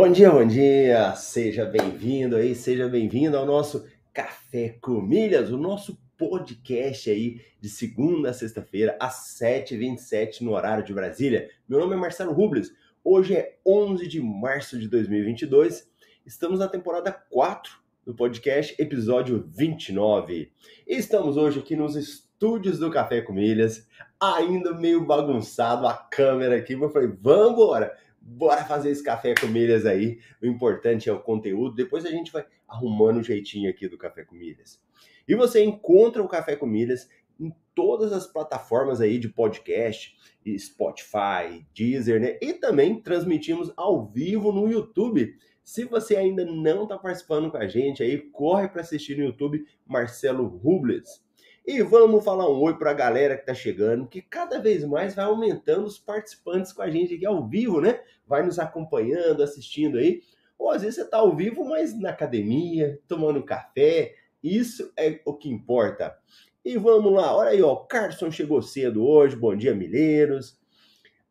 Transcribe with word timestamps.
Bom 0.00 0.10
dia, 0.10 0.30
bom 0.30 0.46
dia! 0.46 1.14
Seja 1.14 1.66
bem-vindo 1.66 2.34
aí, 2.34 2.54
seja 2.54 2.88
bem-vindo 2.88 3.36
ao 3.36 3.44
nosso 3.44 3.86
Café 4.14 4.78
com 4.80 4.98
Milhas, 4.98 5.52
o 5.52 5.58
nosso 5.58 6.00
podcast 6.16 7.10
aí 7.10 7.42
de 7.60 7.68
segunda 7.68 8.30
a 8.30 8.32
sexta-feira, 8.32 8.96
às 8.98 9.38
7h27 9.38 10.40
no 10.40 10.52
horário 10.52 10.82
de 10.82 10.94
Brasília. 10.94 11.50
Meu 11.68 11.78
nome 11.78 11.96
é 11.96 11.98
Marcelo 11.98 12.32
Rubles, 12.32 12.72
hoje 13.04 13.36
é 13.36 13.58
11 13.66 14.08
de 14.08 14.22
março 14.22 14.78
de 14.78 14.88
2022, 14.88 15.86
estamos 16.24 16.60
na 16.60 16.66
temporada 16.66 17.12
4 17.12 17.70
do 18.06 18.14
podcast, 18.14 18.74
episódio 18.80 19.46
29. 19.54 20.50
E 20.88 20.96
estamos 20.96 21.36
hoje 21.36 21.58
aqui 21.58 21.76
nos 21.76 21.94
estúdios 21.94 22.78
do 22.78 22.90
Café 22.90 23.20
com 23.20 23.34
Milhas, 23.34 23.86
ainda 24.18 24.72
meio 24.72 25.04
bagunçado 25.04 25.86
a 25.86 25.92
câmera 25.92 26.56
aqui, 26.56 26.74
mas 26.74 26.84
eu 26.84 26.90
falei, 26.90 27.12
vamos 27.20 27.52
embora! 27.52 27.94
Bora 28.32 28.64
fazer 28.64 28.90
esse 28.90 29.02
café 29.02 29.34
com 29.34 29.48
milhas 29.48 29.84
aí. 29.84 30.20
O 30.40 30.46
importante 30.46 31.08
é 31.08 31.12
o 31.12 31.20
conteúdo. 31.20 31.74
Depois 31.74 32.06
a 32.06 32.10
gente 32.10 32.30
vai 32.30 32.46
arrumando 32.68 33.18
o 33.18 33.22
jeitinho 33.22 33.68
aqui 33.68 33.88
do 33.88 33.98
Café 33.98 34.24
com 34.24 34.36
Milhas. 34.36 34.80
E 35.26 35.34
você 35.34 35.64
encontra 35.64 36.22
o 36.22 36.28
Café 36.28 36.54
com 36.54 36.64
Milhas 36.64 37.08
em 37.40 37.52
todas 37.74 38.12
as 38.12 38.28
plataformas 38.28 39.00
aí 39.00 39.18
de 39.18 39.28
podcast, 39.28 40.16
Spotify, 40.56 41.66
Deezer, 41.74 42.20
né? 42.20 42.38
E 42.40 42.52
também 42.52 43.02
transmitimos 43.02 43.72
ao 43.76 44.06
vivo 44.06 44.52
no 44.52 44.70
YouTube. 44.70 45.34
Se 45.64 45.84
você 45.84 46.16
ainda 46.16 46.44
não 46.44 46.84
está 46.84 46.96
participando 46.96 47.50
com 47.50 47.56
a 47.56 47.66
gente 47.66 48.02
aí, 48.02 48.18
corre 48.30 48.68
para 48.68 48.82
assistir 48.82 49.16
no 49.16 49.24
YouTube 49.24 49.64
Marcelo 49.84 50.46
Rubles. 50.46 51.24
E 51.72 51.82
vamos 51.82 52.24
falar 52.24 52.50
um 52.50 52.60
oi 52.62 52.76
para 52.76 52.90
a 52.90 52.94
galera 52.94 53.36
que 53.36 53.42
está 53.42 53.54
chegando, 53.54 54.08
que 54.08 54.20
cada 54.20 54.58
vez 54.58 54.84
mais 54.84 55.14
vai 55.14 55.24
aumentando 55.24 55.86
os 55.86 56.00
participantes 56.00 56.72
com 56.72 56.82
a 56.82 56.90
gente 56.90 57.14
aqui 57.14 57.24
ao 57.24 57.46
vivo, 57.46 57.80
né? 57.80 58.00
Vai 58.26 58.44
nos 58.44 58.58
acompanhando, 58.58 59.40
assistindo 59.40 59.96
aí. 59.96 60.20
Ou 60.58 60.72
às 60.72 60.82
vezes 60.82 60.96
você 60.96 61.02
está 61.02 61.18
ao 61.18 61.36
vivo, 61.36 61.64
mas 61.64 61.96
na 61.96 62.10
academia, 62.10 62.98
tomando 63.06 63.44
café. 63.44 64.16
Isso 64.42 64.92
é 64.96 65.20
o 65.24 65.32
que 65.32 65.48
importa. 65.48 66.18
E 66.64 66.76
vamos 66.76 67.12
lá, 67.12 67.36
olha 67.36 67.50
aí, 67.50 67.62
ó. 67.62 67.76
Carson 67.76 68.32
chegou 68.32 68.60
cedo 68.60 69.06
hoje. 69.06 69.36
Bom 69.36 69.54
dia, 69.54 69.72
Milheiros. 69.72 70.58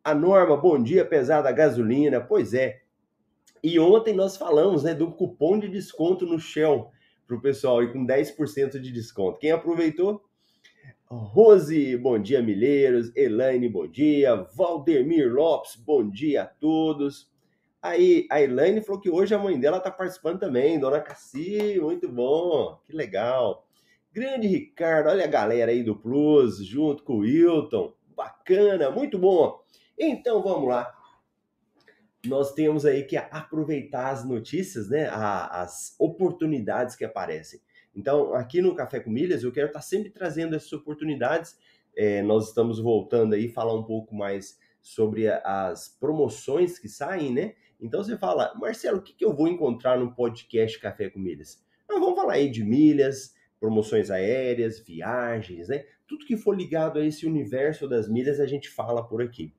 A 0.02 0.16
Norma, 0.16 0.56
bom 0.56 0.82
dia, 0.82 1.02
apesar 1.02 1.42
da 1.42 1.52
gasolina. 1.52 2.22
Pois 2.22 2.54
é. 2.54 2.80
E 3.62 3.78
ontem 3.78 4.14
nós 4.14 4.38
falamos, 4.38 4.84
né, 4.84 4.94
do 4.94 5.12
cupom 5.12 5.60
de 5.60 5.68
desconto 5.68 6.26
no 6.26 6.40
Shell 6.40 6.90
para 7.28 7.36
o 7.36 7.42
pessoal 7.42 7.84
e 7.84 7.92
com 7.92 8.08
10% 8.08 8.80
de 8.80 8.90
desconto. 8.90 9.38
Quem 9.38 9.52
aproveitou? 9.52 10.29
Rose, 11.12 11.98
bom 11.98 12.20
dia, 12.20 12.40
Milheiros. 12.40 13.12
Elaine, 13.16 13.68
bom 13.68 13.88
dia. 13.88 14.36
Valdemir 14.56 15.34
Lopes, 15.34 15.76
bom 15.76 16.08
dia 16.08 16.44
a 16.44 16.46
todos. 16.46 17.28
Aí, 17.82 18.28
a 18.30 18.40
Elaine 18.40 18.80
falou 18.84 19.02
que 19.02 19.10
hoje 19.10 19.34
a 19.34 19.40
mãe 19.40 19.60
dela 19.60 19.80
está 19.80 19.90
participando 19.90 20.40
também, 20.40 20.80
Dona 20.80 21.02
Cassi, 21.02 21.80
muito 21.82 22.08
bom, 22.08 22.80
que 22.86 22.94
legal. 22.94 23.66
Grande 24.14 24.48
Ricardo, 24.48 25.10
olha 25.10 25.24
a 25.24 25.28
galera 25.28 25.72
aí 25.72 25.82
do 25.82 25.96
Plus, 25.96 26.64
junto 26.64 27.04
com 27.04 27.14
o 27.14 27.20
Wilton, 27.22 27.92
bacana, 28.16 28.92
muito 28.92 29.18
bom. 29.18 29.64
Então 29.98 30.44
vamos 30.44 30.68
lá, 30.70 30.94
nós 32.28 32.54
temos 32.54 32.86
aí 32.86 33.04
que 33.04 33.18
aproveitar 33.18 34.12
as 34.12 34.24
notícias, 34.24 34.90
né, 34.90 35.10
as 35.10 35.96
oportunidades 35.98 36.96
que 36.96 37.06
aparecem. 37.06 37.60
Então, 37.96 38.34
aqui 38.34 38.62
no 38.62 38.76
Café 38.76 39.00
com 39.00 39.10
Milhas, 39.10 39.44
eu 39.44 39.52
quero 39.52 39.68
estar 39.68 39.82
sempre 39.82 40.10
trazendo 40.10 40.56
essas 40.56 40.72
oportunidades. 40.74 41.58
É, 41.96 42.22
nós 42.22 42.48
estamos 42.48 42.80
voltando 42.80 43.34
aí 43.34 43.50
falar 43.50 43.74
um 43.74 43.84
pouco 43.84 44.16
mais 44.16 44.58
sobre 44.82 45.28
as 45.28 45.90
promoções 46.00 46.80
que 46.80 46.88
saem, 46.88 47.34
né? 47.34 47.54
Então 47.80 48.04
você 48.04 48.18
fala, 48.18 48.54
Marcelo, 48.56 48.98
o 48.98 49.02
que, 49.02 49.14
que 49.14 49.24
eu 49.24 49.34
vou 49.34 49.48
encontrar 49.48 49.98
no 49.98 50.14
podcast 50.14 50.80
Café 50.80 51.10
com 51.10 51.20
Milhas? 51.20 51.64
Nós 51.88 52.00
vamos 52.00 52.16
falar 52.16 52.34
aí 52.34 52.50
de 52.50 52.64
milhas, 52.64 53.34
promoções 53.60 54.10
aéreas, 54.10 54.80
viagens, 54.80 55.70
né? 55.70 55.86
Tudo 56.08 56.26
que 56.26 56.38
for 56.38 56.56
ligado 56.56 57.00
a 57.00 57.06
esse 57.06 57.26
universo 57.26 57.88
das 57.88 58.10
milhas 58.10 58.40
a 58.40 58.46
gente 58.46 58.70
fala 58.70 59.06
por 59.08 59.22
aqui. 59.22 59.54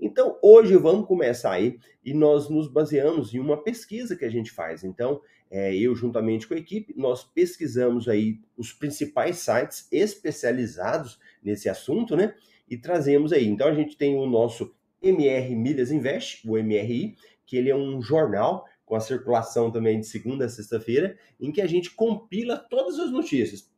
Então, 0.00 0.38
hoje 0.40 0.76
vamos 0.76 1.06
começar 1.06 1.52
aí 1.52 1.78
e 2.04 2.14
nós 2.14 2.48
nos 2.48 2.68
baseamos 2.68 3.34
em 3.34 3.40
uma 3.40 3.62
pesquisa 3.62 4.14
que 4.14 4.24
a 4.24 4.30
gente 4.30 4.52
faz. 4.52 4.84
Então, 4.84 5.20
é, 5.50 5.74
eu 5.74 5.94
juntamente 5.96 6.46
com 6.46 6.54
a 6.54 6.58
equipe, 6.58 6.94
nós 6.96 7.24
pesquisamos 7.24 8.08
aí 8.08 8.40
os 8.56 8.72
principais 8.72 9.38
sites 9.38 9.88
especializados 9.90 11.18
nesse 11.42 11.68
assunto, 11.68 12.14
né? 12.14 12.34
E 12.68 12.76
trazemos 12.76 13.32
aí. 13.32 13.46
Então, 13.46 13.66
a 13.66 13.74
gente 13.74 13.96
tem 13.96 14.16
o 14.16 14.26
nosso 14.26 14.72
MR 15.02 15.54
Milhas 15.54 15.90
Invest, 15.90 16.48
o 16.48 16.56
MRI, 16.56 17.16
que 17.44 17.56
ele 17.56 17.70
é 17.70 17.76
um 17.76 18.00
jornal 18.00 18.66
com 18.84 18.94
a 18.94 19.00
circulação 19.00 19.70
também 19.70 20.00
de 20.00 20.06
segunda 20.06 20.46
a 20.46 20.48
sexta-feira, 20.48 21.16
em 21.40 21.52
que 21.52 21.60
a 21.60 21.66
gente 21.66 21.90
compila 21.90 22.56
todas 22.56 22.98
as 22.98 23.10
notícias, 23.10 23.70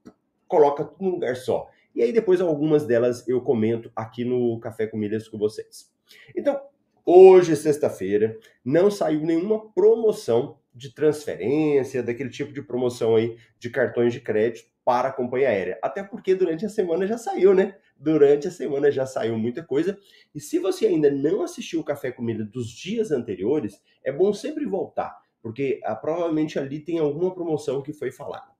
coloca 0.46 0.84
tudo 0.84 1.04
num 1.04 1.10
lugar 1.10 1.36
só. 1.36 1.68
E 1.94 2.02
aí 2.02 2.12
depois 2.12 2.40
algumas 2.40 2.86
delas 2.86 3.26
eu 3.26 3.40
comento 3.40 3.90
aqui 3.94 4.24
no 4.24 4.58
Café 4.60 4.86
com 4.86 4.96
Milhas 4.96 5.28
com 5.28 5.36
vocês. 5.36 5.89
Então, 6.36 6.60
hoje, 7.04 7.56
sexta-feira, 7.56 8.38
não 8.64 8.90
saiu 8.90 9.20
nenhuma 9.20 9.70
promoção 9.72 10.58
de 10.74 10.94
transferência, 10.94 12.02
daquele 12.02 12.30
tipo 12.30 12.52
de 12.52 12.62
promoção 12.62 13.16
aí 13.16 13.36
de 13.58 13.70
cartões 13.70 14.12
de 14.12 14.20
crédito 14.20 14.70
para 14.84 15.08
a 15.08 15.12
companhia 15.12 15.48
aérea. 15.48 15.78
Até 15.82 16.02
porque 16.02 16.34
durante 16.34 16.64
a 16.64 16.68
semana 16.68 17.06
já 17.06 17.18
saiu, 17.18 17.54
né? 17.54 17.76
Durante 17.96 18.48
a 18.48 18.50
semana 18.50 18.90
já 18.90 19.04
saiu 19.04 19.36
muita 19.36 19.62
coisa. 19.62 19.98
E 20.34 20.40
se 20.40 20.58
você 20.58 20.86
ainda 20.86 21.10
não 21.10 21.42
assistiu 21.42 21.80
o 21.80 21.84
Café 21.84 22.10
Comida 22.10 22.44
dos 22.44 22.70
dias 22.70 23.10
anteriores, 23.10 23.80
é 24.02 24.10
bom 24.10 24.32
sempre 24.32 24.64
voltar, 24.64 25.20
porque 25.42 25.80
ah, 25.84 25.94
provavelmente 25.94 26.58
ali 26.58 26.80
tem 26.80 26.98
alguma 26.98 27.34
promoção 27.34 27.82
que 27.82 27.92
foi 27.92 28.10
falada. 28.10 28.50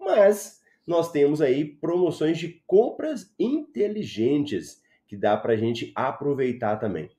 Mas 0.00 0.62
nós 0.86 1.10
temos 1.10 1.42
aí 1.42 1.64
promoções 1.64 2.38
de 2.38 2.62
compras 2.66 3.34
inteligentes 3.38 4.80
que 5.06 5.16
dá 5.16 5.36
para 5.36 5.52
a 5.52 5.56
gente 5.56 5.92
aproveitar 5.94 6.76
também. 6.76 7.10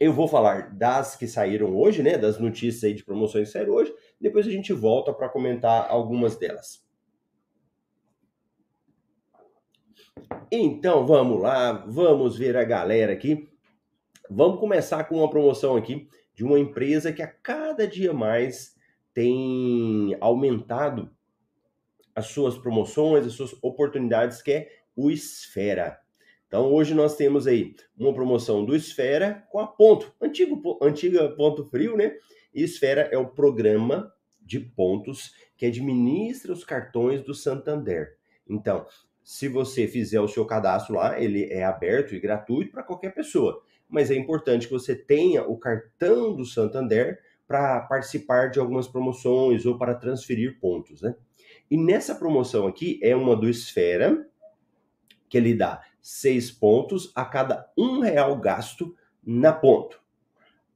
Eu 0.00 0.12
vou 0.12 0.26
falar 0.26 0.74
das 0.74 1.16
que 1.16 1.26
saíram 1.26 1.76
hoje, 1.76 2.02
né? 2.02 2.18
Das 2.18 2.38
notícias 2.38 2.82
aí 2.84 2.94
de 2.94 3.04
promoções 3.04 3.48
que 3.48 3.52
saíram 3.52 3.74
hoje. 3.74 3.94
Depois 4.20 4.46
a 4.46 4.50
gente 4.50 4.72
volta 4.72 5.12
para 5.12 5.28
comentar 5.28 5.88
algumas 5.88 6.36
delas. 6.36 6.84
Então 10.50 11.06
vamos 11.06 11.40
lá, 11.40 11.72
vamos 11.86 12.36
ver 12.36 12.56
a 12.56 12.64
galera 12.64 13.12
aqui. 13.12 13.48
Vamos 14.28 14.58
começar 14.58 15.04
com 15.04 15.18
uma 15.18 15.30
promoção 15.30 15.76
aqui 15.76 16.08
de 16.34 16.44
uma 16.44 16.58
empresa 16.58 17.12
que 17.12 17.22
a 17.22 17.28
cada 17.28 17.86
dia 17.86 18.12
mais 18.12 18.74
tem 19.12 20.16
aumentado 20.20 21.10
as 22.14 22.26
suas 22.26 22.56
promoções, 22.56 23.26
as 23.26 23.32
suas 23.32 23.54
oportunidades, 23.62 24.42
que 24.42 24.52
é 24.52 24.68
o 24.96 25.10
Esfera. 25.10 26.03
Então 26.46 26.72
hoje 26.72 26.94
nós 26.94 27.16
temos 27.16 27.46
aí 27.46 27.74
uma 27.98 28.14
promoção 28.14 28.64
do 28.64 28.76
Esfera 28.76 29.44
com 29.50 29.58
a 29.58 29.66
Ponto, 29.66 30.12
antigo, 30.20 30.78
antiga 30.80 31.28
Ponto 31.30 31.64
Frio, 31.64 31.96
né? 31.96 32.16
E 32.54 32.62
Esfera 32.62 33.08
é 33.10 33.18
o 33.18 33.28
programa 33.28 34.12
de 34.40 34.60
pontos 34.60 35.34
que 35.56 35.66
administra 35.66 36.52
os 36.52 36.64
cartões 36.64 37.22
do 37.22 37.34
Santander. 37.34 38.16
Então, 38.48 38.86
se 39.22 39.48
você 39.48 39.88
fizer 39.88 40.20
o 40.20 40.28
seu 40.28 40.44
cadastro 40.44 40.96
lá, 40.96 41.18
ele 41.18 41.44
é 41.44 41.64
aberto 41.64 42.14
e 42.14 42.20
gratuito 42.20 42.72
para 42.72 42.82
qualquer 42.82 43.14
pessoa. 43.14 43.62
Mas 43.88 44.10
é 44.10 44.14
importante 44.14 44.66
que 44.66 44.72
você 44.72 44.94
tenha 44.94 45.42
o 45.42 45.56
cartão 45.56 46.36
do 46.36 46.44
Santander 46.44 47.20
para 47.46 47.80
participar 47.80 48.50
de 48.50 48.58
algumas 48.58 48.86
promoções 48.86 49.64
ou 49.66 49.78
para 49.78 49.94
transferir 49.94 50.58
pontos, 50.60 51.02
né? 51.02 51.14
E 51.70 51.76
nessa 51.76 52.14
promoção 52.14 52.66
aqui 52.66 53.00
é 53.02 53.16
uma 53.16 53.34
do 53.34 53.48
Esfera, 53.48 54.26
que 55.28 55.38
ele 55.38 55.54
dá 55.54 55.82
seis 56.04 56.50
pontos 56.50 57.10
a 57.14 57.24
cada 57.24 57.66
um 57.78 58.00
real 58.00 58.36
gasto 58.36 58.94
na 59.26 59.54
ponto. 59.54 59.98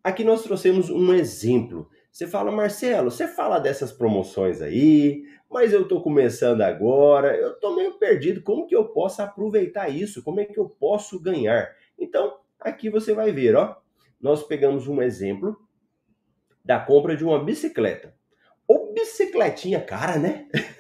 Aqui 0.03 0.25
nós 0.25 0.43
trouxemos 0.43 0.89
um 0.89 1.13
exemplo. 1.13 1.87
Você 2.11 2.27
fala, 2.27 2.51
Marcelo, 2.51 3.11
você 3.11 3.29
fala 3.29 3.59
dessas 3.59 3.93
promoções 3.93 4.63
aí, 4.63 5.23
mas 5.51 5.75
eu 5.75 5.83
estou 5.83 6.03
começando 6.03 6.63
agora, 6.63 7.37
eu 7.37 7.53
estou 7.53 7.77
meio 7.77 7.99
perdido. 7.99 8.41
Como 8.41 8.67
que 8.67 8.75
eu 8.75 8.87
posso 8.87 9.21
aproveitar 9.21 9.91
isso? 9.91 10.23
Como 10.23 10.41
é 10.41 10.47
que 10.47 10.59
eu 10.59 10.67
posso 10.67 11.21
ganhar? 11.21 11.77
Então, 11.99 12.39
aqui 12.59 12.89
você 12.89 13.13
vai 13.13 13.31
ver, 13.31 13.55
ó. 13.55 13.77
Nós 14.19 14.43
pegamos 14.43 14.89
um 14.89 15.03
exemplo 15.03 15.59
da 16.65 16.81
compra 16.81 17.15
de 17.15 17.23
uma 17.23 17.45
bicicleta. 17.45 18.15
Ou 18.67 18.95
bicicletinha 18.95 19.83
cara, 19.83 20.19
né? 20.19 20.49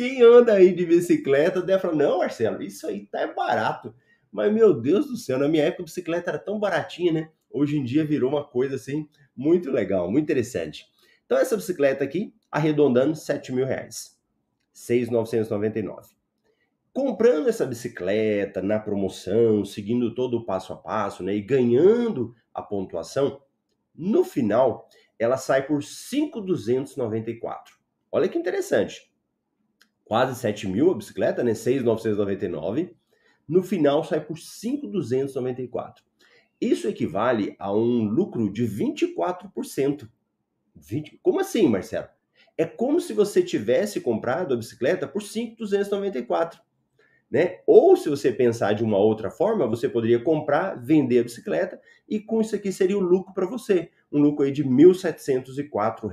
quem 0.00 0.22
anda 0.22 0.54
aí 0.54 0.72
de 0.72 0.86
bicicleta 0.86 1.60
deve 1.60 1.82
falar: 1.82 1.94
não, 1.94 2.20
Marcelo, 2.20 2.62
isso 2.62 2.86
aí 2.86 3.04
tá 3.04 3.26
barato. 3.34 3.94
Mas, 4.32 4.50
meu 4.50 4.72
Deus 4.72 5.06
do 5.08 5.16
céu, 5.18 5.38
na 5.38 5.46
minha 5.46 5.64
época 5.64 5.82
a 5.82 5.84
bicicleta 5.84 6.30
era 6.30 6.38
tão 6.38 6.58
baratinha, 6.58 7.12
né? 7.12 7.30
Hoje 7.50 7.76
em 7.76 7.84
dia 7.84 8.02
virou 8.02 8.30
uma 8.30 8.42
coisa 8.42 8.76
assim 8.76 9.06
muito 9.36 9.70
legal, 9.70 10.10
muito 10.10 10.24
interessante. 10.24 10.86
Então, 11.26 11.36
essa 11.36 11.54
bicicleta 11.54 12.02
aqui, 12.02 12.32
arredondando, 12.50 13.14
7 13.14 13.52
mil 13.52 13.66
reais. 13.66 14.18
6,999. 14.72 16.14
Comprando 16.94 17.50
essa 17.50 17.66
bicicleta 17.66 18.62
na 18.62 18.78
promoção, 18.78 19.66
seguindo 19.66 20.14
todo 20.14 20.38
o 20.38 20.46
passo 20.46 20.72
a 20.72 20.76
passo, 20.76 21.22
né? 21.22 21.34
E 21.34 21.42
ganhando 21.42 22.34
a 22.54 22.62
pontuação, 22.62 23.42
No 23.94 24.24
final, 24.24 24.88
ela 25.18 25.36
sai 25.36 25.66
por 25.66 25.82
5,294. 25.82 27.74
Olha 28.10 28.28
que 28.30 28.38
interessante. 28.38 29.09
Quase 30.10 30.34
7 30.40 30.66
mil 30.66 30.90
a 30.90 30.94
bicicleta, 30.96 31.44
né? 31.44 31.54
6,999. 31.54 32.96
No 33.48 33.62
final, 33.62 34.02
sai 34.02 34.18
por 34.18 34.38
5,294. 34.38 36.02
Isso 36.60 36.88
equivale 36.88 37.54
a 37.60 37.72
um 37.72 38.02
lucro 38.08 38.52
de 38.52 38.64
24%. 38.64 40.08
20... 40.74 41.20
Como 41.22 41.38
assim, 41.38 41.68
Marcelo? 41.68 42.08
É 42.58 42.66
como 42.66 43.00
se 43.00 43.12
você 43.12 43.40
tivesse 43.40 44.00
comprado 44.00 44.52
a 44.52 44.56
bicicleta 44.56 45.06
por 45.06 45.22
5,294. 45.22 46.60
Né? 47.30 47.60
Ou 47.64 47.96
se 47.96 48.08
você 48.08 48.32
pensar 48.32 48.72
de 48.72 48.82
uma 48.82 48.98
outra 48.98 49.30
forma, 49.30 49.64
você 49.68 49.88
poderia 49.88 50.18
comprar, 50.18 50.74
vender 50.74 51.20
a 51.20 51.22
bicicleta 51.22 51.80
e 52.08 52.18
com 52.18 52.40
isso 52.40 52.56
aqui 52.56 52.72
seria 52.72 52.98
o 52.98 53.00
lucro 53.00 53.32
para 53.32 53.46
você, 53.46 53.92
um 54.10 54.18
lucro 54.18 54.44
aí 54.44 54.50
de 54.50 54.64
R$ 54.64 54.70
1.704. 54.70 56.10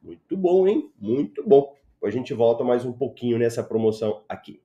Muito 0.00 0.36
bom, 0.36 0.68
hein? 0.68 0.88
Muito 1.00 1.42
bom. 1.44 1.81
A 2.04 2.10
gente 2.10 2.34
volta 2.34 2.64
mais 2.64 2.84
um 2.84 2.92
pouquinho 2.92 3.38
nessa 3.38 3.62
promoção 3.62 4.24
aqui. 4.28 4.62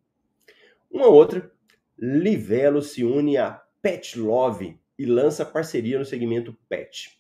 Uma 0.90 1.08
outra, 1.08 1.52
Livelo 1.98 2.82
se 2.82 3.04
une 3.04 3.38
a 3.38 3.62
Pet 3.82 4.20
Love 4.20 4.80
e 4.98 5.06
lança 5.06 5.46
parceria 5.46 6.00
no 6.00 6.06
segmento 6.06 6.58
pet 6.68 7.18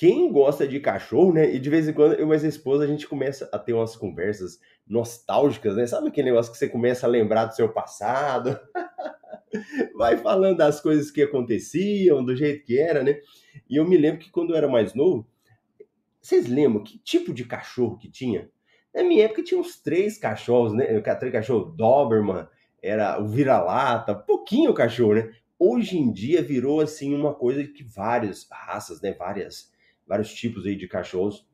quem 0.00 0.32
gosta 0.32 0.66
de 0.66 0.80
cachorro, 0.80 1.34
né? 1.34 1.54
E 1.54 1.58
de 1.58 1.68
vez 1.68 1.86
em 1.86 1.92
quando 1.92 2.14
eu 2.14 2.22
e 2.22 2.24
minha 2.24 2.48
esposa 2.48 2.84
a 2.84 2.86
gente 2.86 3.06
começa 3.06 3.50
a 3.52 3.58
ter 3.58 3.74
umas 3.74 3.94
conversas 3.94 4.58
nostálgicas, 4.88 5.76
né? 5.76 5.86
Sabe 5.86 6.08
aquele 6.08 6.30
negócio 6.30 6.50
que 6.50 6.56
você 6.56 6.70
começa 6.70 7.06
a 7.06 7.10
lembrar 7.10 7.44
do 7.44 7.54
seu 7.54 7.68
passado? 7.70 8.58
Vai 9.94 10.16
falando 10.16 10.56
das 10.56 10.80
coisas 10.80 11.10
que 11.10 11.22
aconteciam, 11.22 12.24
do 12.24 12.34
jeito 12.34 12.64
que 12.64 12.78
era, 12.78 13.02
né? 13.02 13.20
E 13.68 13.76
eu 13.76 13.86
me 13.86 13.98
lembro 13.98 14.20
que 14.20 14.30
quando 14.30 14.52
eu 14.52 14.56
era 14.56 14.68
mais 14.68 14.94
novo, 14.94 15.28
vocês 16.18 16.48
lembram 16.48 16.82
que 16.82 16.98
tipo 17.00 17.34
de 17.34 17.44
cachorro 17.44 17.98
que 17.98 18.10
tinha? 18.10 18.50
Na 18.94 19.02
minha 19.02 19.24
época 19.24 19.42
tinha 19.42 19.60
uns 19.60 19.80
três 19.80 20.18
cachorros, 20.18 20.72
né? 20.72 21.00
Três 21.00 21.32
cachorros 21.32 21.76
Doberman, 21.76 22.46
era 22.82 23.20
o 23.20 23.28
vira-lata, 23.28 24.14
pouquinho 24.14 24.74
cachorro, 24.74 25.14
né? 25.14 25.32
Hoje 25.58 25.98
em 25.98 26.10
dia 26.10 26.42
virou 26.42 26.80
assim 26.80 27.14
uma 27.14 27.34
coisa 27.34 27.62
que 27.64 27.84
várias 27.84 28.46
raças, 28.50 29.00
né? 29.00 29.12
Várias 29.12 29.70
vários 30.06 30.34
tipos 30.34 30.66
aí 30.66 30.74
de 30.74 30.88
cachorros. 30.88 31.46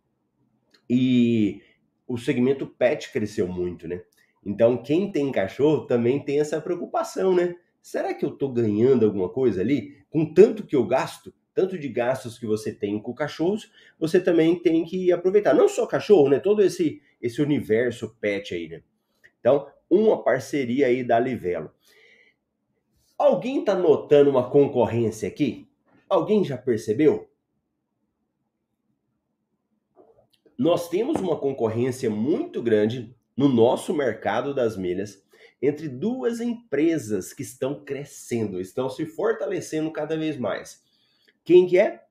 E 0.89 1.61
o 2.07 2.17
segmento 2.17 2.67
pet 2.67 3.13
cresceu 3.13 3.47
muito, 3.47 3.87
né? 3.87 4.03
Então, 4.45 4.81
quem 4.83 5.11
tem 5.11 5.31
cachorro 5.33 5.87
também 5.87 6.25
tem 6.25 6.41
essa 6.41 6.61
preocupação, 6.61 7.35
né? 7.35 7.57
Será 7.83 8.15
que 8.15 8.25
eu 8.25 8.31
estou 8.31 8.53
ganhando 8.53 9.05
alguma 9.05 9.29
coisa 9.29 9.61
ali? 9.61 9.97
Com 10.09 10.33
tanto 10.33 10.65
que 10.65 10.75
eu 10.75 10.87
gasto, 10.87 11.35
tanto 11.57 11.77
de 11.77 11.89
gastos 11.89 12.39
que 12.39 12.47
você 12.47 12.73
tem 12.73 13.01
com 13.01 13.13
cachorros, 13.13 13.73
você 13.99 14.21
também 14.21 14.61
tem 14.63 14.85
que 14.85 15.11
aproveitar. 15.11 15.55
Não 15.55 15.69
só 15.69 15.87
cachorro, 15.87 16.29
né? 16.29 16.39
Todo 16.39 16.63
esse, 16.63 17.03
esse 17.21 17.43
universo 17.43 18.15
pet 18.21 18.55
aí, 18.55 18.69
né? 18.69 18.83
Então, 19.41 19.67
uma 19.91 20.23
parceria 20.23 20.87
aí 20.87 21.03
da 21.03 21.19
Livelo. 21.19 21.73
Alguém 23.19 23.61
está 23.61 23.75
notando 23.75 24.31
uma 24.31 24.49
concorrência 24.51 25.27
aqui? 25.27 25.67
Alguém 26.09 26.45
já 26.45 26.57
percebeu? 26.57 27.29
nós 30.59 30.89
temos 30.89 31.21
uma 31.21 31.39
concorrência 31.39 32.09
muito 32.09 32.63
grande 32.63 33.15
no 33.37 33.49
nosso 33.49 33.93
mercado 33.93 34.55
das 34.55 34.77
milhas 34.77 35.23
entre 35.61 35.89
duas 35.89 36.41
empresas 36.41 37.33
que 37.33 37.43
estão 37.43 37.85
crescendo, 37.85 38.61
estão 38.61 38.89
se 38.89 39.05
fortalecendo 39.05 39.91
cada 39.91 40.17
vez 40.17 40.39
mais. 40.39 40.83
Quem 41.47 41.67
que 41.67 41.79
é? 41.79 42.05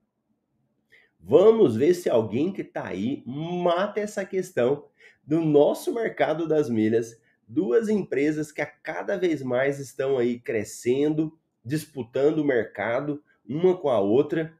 Vamos 1.20 1.76
ver 1.76 1.94
se 1.94 2.10
alguém 2.10 2.52
que 2.52 2.62
está 2.62 2.88
aí 2.88 3.22
mata 3.28 4.00
essa 4.00 4.26
questão 4.26 4.86
do 5.24 5.42
nosso 5.42 5.94
mercado 5.94 6.48
das 6.48 6.72
milhas. 6.72 7.22
Duas 7.48 7.88
empresas 7.88 8.52
que 8.52 8.62
a 8.62 8.66
cada 8.66 9.16
vez 9.16 9.44
mais 9.44 9.80
estão 9.80 10.18
aí 10.18 10.40
crescendo, 10.40 11.38
disputando 11.64 12.40
o 12.40 12.46
mercado 12.46 13.24
uma 13.48 13.78
com 13.78 13.90
a 13.90 14.00
outra 14.00 14.58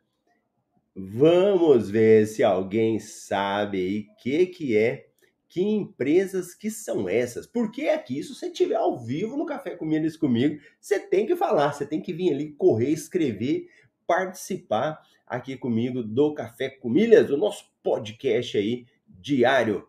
Vamos 0.98 1.90
ver 1.90 2.26
se 2.26 2.42
alguém 2.42 3.00
sabe 3.00 3.78
aí 3.78 4.08
que 4.18 4.46
que 4.46 4.78
é, 4.78 5.08
que 5.50 5.62
empresas 5.62 6.56
que 6.56 6.72
são 6.72 7.10
essas. 7.10 7.46
Porque 7.46 7.90
aqui, 7.90 8.24
se 8.24 8.34
você 8.34 8.46
estiver 8.46 8.76
ao 8.76 8.98
vivo 8.98 9.36
no 9.36 9.46
Café 9.46 9.76
com 9.76 9.84
Milhas 9.84 10.16
comigo, 10.16 10.58
você 10.80 10.98
tem 10.98 11.26
que 11.26 11.36
falar, 11.36 11.74
você 11.74 11.86
tem 11.86 12.02
que 12.02 12.14
vir 12.14 12.32
ali 12.32 12.54
correr, 12.54 12.92
escrever, 12.92 13.68
participar 14.08 15.02
aqui 15.26 15.58
comigo 15.58 16.04
do 16.04 16.34
Café 16.34 16.70
com 16.70 16.90
Milhas, 16.90 17.28
do 17.28 17.38
nosso 17.38 17.66
podcast 17.82 18.58
aí 18.58 18.86
diário. 19.08 19.88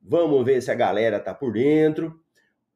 Vamos 0.00 0.44
ver 0.44 0.62
se 0.62 0.70
a 0.70 0.74
galera 0.74 1.18
tá 1.18 1.34
por 1.34 1.52
dentro. 1.52 2.20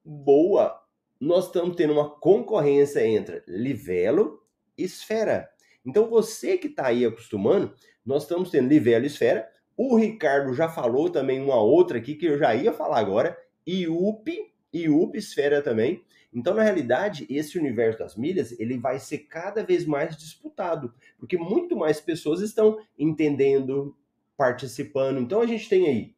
Boa! 0.04 0.80
Nós 1.20 1.46
estamos 1.46 1.76
tendo 1.76 1.92
uma 1.92 2.10
concorrência 2.10 3.06
entre 3.06 3.42
Livelo 3.46 4.42
e 4.76 4.84
Esfera. 4.84 5.48
Então 5.84 6.08
você 6.08 6.58
que 6.58 6.66
está 6.66 6.86
aí 6.86 7.04
acostumando, 7.04 7.74
nós 8.04 8.22
estamos 8.22 8.50
tendo 8.50 8.68
Livelo 8.68 9.06
Esfera. 9.06 9.48
O 9.76 9.96
Ricardo 9.96 10.52
já 10.54 10.68
falou 10.68 11.08
também 11.10 11.40
uma 11.40 11.60
outra 11.60 11.98
aqui 11.98 12.14
que 12.14 12.26
eu 12.26 12.38
já 12.38 12.54
ia 12.54 12.72
falar 12.72 12.98
agora, 12.98 13.36
IUP, 13.66 14.52
IUP 14.72 15.18
Esfera 15.18 15.62
também. 15.62 16.02
Então, 16.32 16.54
na 16.54 16.62
realidade, 16.62 17.26
esse 17.28 17.58
universo 17.58 17.98
das 17.98 18.16
milhas, 18.16 18.58
ele 18.58 18.78
vai 18.78 18.98
ser 18.98 19.18
cada 19.18 19.64
vez 19.64 19.84
mais 19.84 20.16
disputado, 20.16 20.94
porque 21.18 21.36
muito 21.36 21.76
mais 21.76 22.00
pessoas 22.00 22.40
estão 22.40 22.78
entendendo, 22.98 23.96
participando. 24.36 25.18
Então, 25.18 25.40
a 25.40 25.46
gente 25.46 25.68
tem 25.68 25.88
aí 25.88 26.14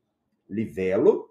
Livelo, 0.48 1.30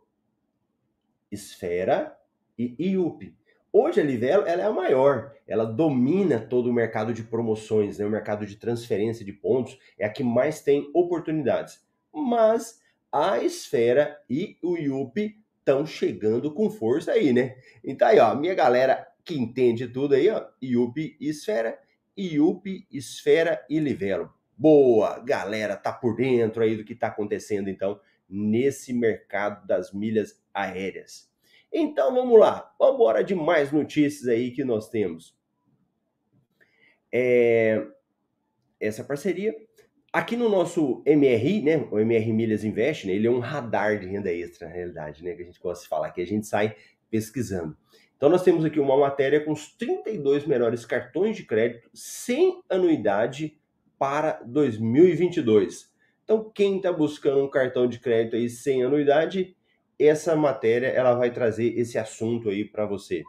Esfera 1.31 2.17
e 2.57 2.75
IUP. 2.77 3.35
Hoje 3.73 4.01
a 4.01 4.03
Livelo 4.03 4.45
ela 4.45 4.63
é 4.63 4.65
a 4.65 4.73
maior, 4.73 5.33
ela 5.47 5.63
domina 5.63 6.41
todo 6.41 6.69
o 6.69 6.73
mercado 6.73 7.13
de 7.13 7.23
promoções, 7.23 7.99
né? 7.99 8.05
o 8.05 8.09
mercado 8.09 8.45
de 8.45 8.57
transferência 8.57 9.23
de 9.23 9.31
pontos, 9.31 9.79
é 9.97 10.05
a 10.05 10.09
que 10.09 10.23
mais 10.23 10.61
tem 10.61 10.91
oportunidades. 10.93 11.79
Mas 12.13 12.81
a 13.09 13.41
Esfera 13.41 14.21
e 14.29 14.57
o 14.61 14.75
Yupi 14.75 15.41
estão 15.61 15.85
chegando 15.85 16.53
com 16.53 16.69
força 16.69 17.13
aí, 17.13 17.31
né? 17.31 17.55
Então 17.83 18.07
aí, 18.07 18.19
ó, 18.19 18.35
minha 18.35 18.53
galera 18.53 19.07
que 19.23 19.35
entende 19.35 19.87
tudo 19.87 20.15
aí, 20.15 20.29
ó, 20.29 20.45
e 20.61 20.75
Esfera, 21.21 21.79
Yupi, 22.17 22.87
Esfera 22.91 23.63
e 23.69 23.79
Livelo. 23.79 24.33
Boa, 24.57 25.19
galera, 25.19 25.75
tá 25.75 25.93
por 25.93 26.15
dentro 26.15 26.63
aí 26.63 26.75
do 26.75 26.83
que 26.83 26.95
tá 26.95 27.07
acontecendo 27.07 27.69
então 27.69 27.99
nesse 28.27 28.93
mercado 28.93 29.65
das 29.65 29.93
milhas 29.93 30.41
aéreas. 30.53 31.31
Então 31.71 32.13
vamos 32.13 32.39
lá, 32.39 32.73
vamos 32.77 32.95
embora 32.95 33.23
de 33.23 33.35
mais 33.35 33.71
notícias 33.71 34.27
aí 34.27 34.51
que 34.51 34.63
nós 34.63 34.89
temos. 34.89 35.37
É, 37.11 37.87
essa 38.79 39.03
parceria. 39.03 39.55
Aqui 40.13 40.35
no 40.35 40.49
nosso 40.49 41.01
MRI, 41.05 41.61
né, 41.61 41.87
o 41.89 41.97
MR 41.97 42.33
Milhas 42.33 42.65
Invest, 42.65 43.07
né, 43.07 43.13
ele 43.13 43.27
é 43.27 43.31
um 43.31 43.39
radar 43.39 43.97
de 43.97 44.07
renda 44.07 44.29
extra, 44.29 44.67
na 44.67 44.73
realidade, 44.73 45.23
né, 45.23 45.33
que 45.33 45.41
a 45.41 45.45
gente 45.45 45.59
gosta 45.61 45.83
de 45.83 45.89
falar, 45.89 46.11
que 46.11 46.19
a 46.19 46.27
gente 46.27 46.45
sai 46.45 46.75
pesquisando. 47.09 47.77
Então 48.17 48.29
nós 48.29 48.43
temos 48.43 48.65
aqui 48.65 48.77
uma 48.77 48.97
matéria 48.97 49.39
com 49.43 49.53
os 49.53 49.71
32 49.77 50.45
melhores 50.45 50.85
cartões 50.85 51.37
de 51.37 51.43
crédito 51.45 51.89
sem 51.93 52.61
anuidade 52.69 53.57
para 53.97 54.41
2022. 54.45 55.89
Então 56.25 56.51
quem 56.53 56.75
está 56.75 56.91
buscando 56.91 57.43
um 57.43 57.49
cartão 57.49 57.87
de 57.87 57.97
crédito 57.97 58.35
aí 58.35 58.49
sem 58.49 58.83
anuidade, 58.83 59.55
essa 59.97 60.35
matéria 60.35 60.87
ela 60.87 61.13
vai 61.13 61.31
trazer 61.31 61.79
esse 61.79 61.97
assunto 61.97 62.49
aí 62.49 62.65
para 62.65 62.85
você. 62.85 63.23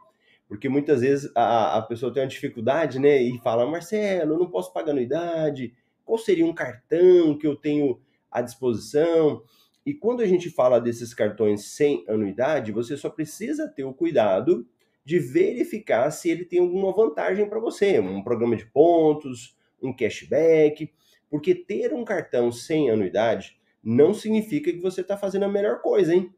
Porque 0.49 0.69
muitas 0.69 1.01
vezes 1.01 1.31
a, 1.35 1.79
a 1.79 1.83
pessoa 1.83 2.12
tem 2.12 2.23
uma 2.23 2.29
dificuldade, 2.29 2.99
né? 2.99 3.23
E 3.23 3.39
fala, 3.39 3.65
Marcelo, 3.71 4.35
eu 4.35 4.39
não 4.39 4.51
posso 4.51 4.73
pagar 4.73 4.91
anuidade. 4.91 5.73
Qual 6.04 6.18
seria 6.18 6.47
um 6.47 6.54
cartão 6.54 7.37
que 7.38 7.47
eu 7.47 7.56
tenho 7.56 8.00
à 8.30 8.40
disposição? 8.40 9.42
E 9.85 9.92
quando 9.92 10.21
a 10.21 10.26
gente 10.26 10.50
fala 10.50 10.80
desses 10.80 11.12
cartões 11.12 11.64
sem 11.64 12.04
anuidade, 12.09 12.73
você 12.73 12.97
só 12.97 13.11
precisa 13.11 13.68
ter 13.68 13.85
o 13.85 13.94
cuidado 13.94 14.66
de 15.04 15.18
verificar 15.18 16.11
se 16.11 16.30
ele 16.30 16.44
tem 16.44 16.61
alguma 16.61 16.92
vantagem 16.92 17.49
para 17.49 17.59
você, 17.59 17.99
um 17.99 18.23
programa 18.23 18.54
de 18.54 18.66
pontos, 18.66 19.56
um 19.82 19.92
cashback, 19.92 20.92
porque 21.28 21.54
ter 21.54 21.92
um 21.92 22.04
cartão 22.04 22.52
sem 22.52 22.90
anuidade 22.90 23.59
não 23.82 24.14
significa 24.14 24.73
que 24.73 24.80
você 24.80 25.00
está 25.00 25.16
fazendo 25.16 25.44
a 25.44 25.49
melhor 25.49 25.80
coisa, 25.80 26.14
hein? 26.14 26.32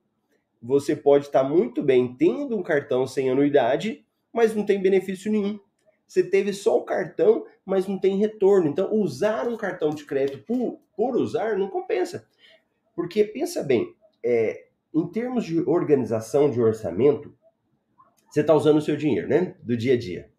você 0.64 0.96
pode 0.96 1.26
estar 1.26 1.44
muito 1.44 1.82
bem 1.82 2.16
tendo 2.16 2.56
um 2.56 2.62
cartão 2.62 3.06
sem 3.06 3.28
anuidade, 3.28 4.02
mas 4.32 4.54
não 4.54 4.64
tem 4.64 4.80
benefício 4.80 5.30
nenhum. 5.30 5.60
Você 6.06 6.22
teve 6.22 6.52
só 6.52 6.78
o 6.78 6.84
cartão, 6.84 7.46
mas 7.64 7.86
não 7.86 7.98
tem 7.98 8.18
retorno. 8.18 8.68
Então, 8.68 8.92
usar 8.92 9.48
um 9.48 9.56
cartão 9.56 9.90
de 9.90 10.04
crédito 10.04 10.44
por, 10.44 10.80
por 10.96 11.16
usar 11.16 11.58
não 11.58 11.68
compensa. 11.68 12.26
Porque, 12.94 13.24
pensa 13.24 13.62
bem, 13.62 13.94
é, 14.24 14.66
em 14.94 15.06
termos 15.08 15.44
de 15.44 15.60
organização 15.60 16.50
de 16.50 16.60
orçamento, 16.60 17.34
você 18.30 18.40
está 18.40 18.54
usando 18.54 18.78
o 18.78 18.82
seu 18.82 18.96
dinheiro, 18.96 19.28
né? 19.28 19.54
Do 19.62 19.76
dia 19.76 19.94
a 19.94 19.98
dia. 19.98 20.30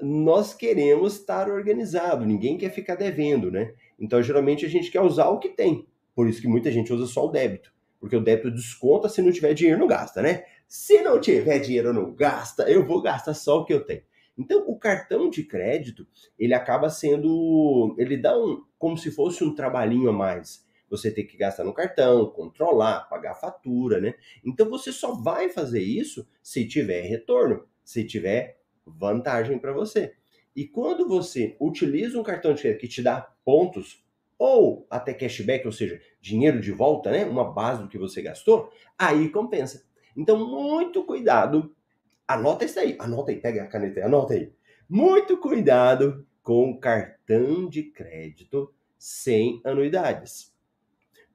Nós 0.00 0.52
queremos 0.52 1.14
estar 1.14 1.48
organizado, 1.48 2.26
ninguém 2.26 2.58
quer 2.58 2.70
ficar 2.70 2.96
devendo, 2.96 3.50
né? 3.50 3.74
Então, 3.98 4.22
geralmente, 4.22 4.66
a 4.66 4.68
gente 4.68 4.90
quer 4.90 5.00
usar 5.00 5.28
o 5.28 5.38
que 5.38 5.48
tem. 5.48 5.86
Por 6.14 6.28
isso 6.28 6.40
que 6.40 6.48
muita 6.48 6.70
gente 6.70 6.92
usa 6.92 7.06
só 7.06 7.26
o 7.26 7.30
débito. 7.30 7.72
Porque 8.00 8.16
o 8.16 8.20
débito 8.20 8.50
desconta, 8.50 9.08
se 9.08 9.22
não 9.22 9.32
tiver 9.32 9.54
dinheiro, 9.54 9.80
não 9.80 9.86
gasta, 9.86 10.20
né? 10.20 10.44
Se 10.68 11.00
não 11.00 11.20
tiver 11.20 11.58
dinheiro, 11.58 11.92
não 11.92 12.12
gasta, 12.12 12.68
eu 12.68 12.84
vou 12.84 13.00
gastar 13.00 13.34
só 13.34 13.60
o 13.60 13.64
que 13.64 13.72
eu 13.72 13.84
tenho. 13.84 14.02
Então, 14.36 14.64
o 14.66 14.78
cartão 14.78 15.30
de 15.30 15.44
crédito, 15.44 16.06
ele 16.38 16.54
acaba 16.54 16.90
sendo. 16.90 17.94
Ele 17.98 18.16
dá 18.16 18.36
um. 18.36 18.64
como 18.78 18.96
se 18.98 19.10
fosse 19.10 19.44
um 19.44 19.54
trabalhinho 19.54 20.08
a 20.10 20.12
mais. 20.12 20.64
Você 20.90 21.10
tem 21.10 21.26
que 21.26 21.36
gastar 21.36 21.64
no 21.64 21.72
cartão, 21.72 22.30
controlar, 22.30 23.08
pagar 23.08 23.34
fatura, 23.34 24.00
né? 24.00 24.14
Então, 24.44 24.68
você 24.68 24.92
só 24.92 25.14
vai 25.14 25.48
fazer 25.48 25.82
isso 25.82 26.26
se 26.42 26.66
tiver 26.66 27.02
retorno, 27.02 27.64
se 27.84 28.04
tiver 28.04 28.60
vantagem 28.86 29.58
para 29.58 29.72
você. 29.72 30.14
E 30.54 30.66
quando 30.66 31.08
você 31.08 31.56
utiliza 31.60 32.18
um 32.18 32.22
cartão 32.22 32.54
de 32.54 32.62
crédito 32.62 32.80
que 32.80 32.88
te 32.88 33.02
dá 33.02 33.20
pontos 33.44 34.04
ou 34.38 34.86
até 34.90 35.14
cashback, 35.14 35.66
ou 35.66 35.72
seja, 35.72 36.00
dinheiro 36.20 36.60
de 36.60 36.70
volta, 36.70 37.10
né? 37.10 37.24
Uma 37.24 37.52
base 37.52 37.82
do 37.82 37.88
que 37.88 37.98
você 37.98 38.20
gastou, 38.22 38.70
aí 38.98 39.28
compensa. 39.30 39.84
Então, 40.16 40.38
muito 40.48 41.04
cuidado. 41.04 41.74
Anota 42.26 42.64
isso 42.64 42.80
aí, 42.80 42.96
anota 42.98 43.30
aí, 43.30 43.40
pega 43.40 43.62
a 43.62 43.66
caneta 43.66 44.00
aí, 44.00 44.06
anota 44.06 44.34
aí. 44.34 44.52
Muito 44.88 45.36
cuidado 45.36 46.26
com 46.42 46.78
cartão 46.78 47.68
de 47.68 47.82
crédito 47.84 48.72
sem 48.98 49.60
anuidades. 49.64 50.54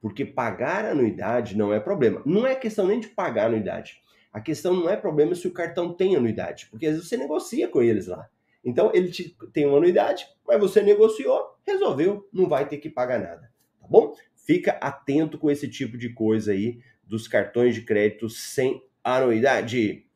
Porque 0.00 0.24
pagar 0.24 0.84
anuidade 0.84 1.56
não 1.56 1.72
é 1.72 1.78
problema. 1.78 2.22
Não 2.24 2.46
é 2.46 2.54
questão 2.54 2.86
nem 2.86 2.98
de 2.98 3.08
pagar 3.08 3.46
anuidade. 3.46 4.02
A 4.32 4.40
questão 4.40 4.74
não 4.74 4.88
é 4.88 4.96
problema 4.96 5.34
se 5.34 5.46
o 5.46 5.52
cartão 5.52 5.92
tem 5.92 6.16
anuidade, 6.16 6.66
porque 6.70 6.86
às 6.86 6.92
vezes 6.94 7.08
você 7.08 7.16
negocia 7.16 7.68
com 7.68 7.82
eles 7.82 8.06
lá. 8.06 8.28
Então 8.64 8.90
ele 8.94 9.10
te, 9.10 9.36
tem 9.52 9.66
uma 9.66 9.78
anuidade, 9.78 10.26
mas 10.46 10.60
você 10.60 10.82
negociou, 10.82 11.56
resolveu, 11.66 12.28
não 12.32 12.48
vai 12.48 12.68
ter 12.68 12.78
que 12.78 12.88
pagar 12.88 13.18
nada, 13.18 13.50
tá 13.80 13.86
bom? 13.88 14.14
Fica 14.36 14.72
atento 14.72 15.38
com 15.38 15.50
esse 15.50 15.68
tipo 15.68 15.98
de 15.98 16.10
coisa 16.12 16.52
aí 16.52 16.78
dos 17.02 17.26
cartões 17.26 17.74
de 17.74 17.82
crédito 17.82 18.28
sem 18.28 18.82
anuidade. 19.02 20.06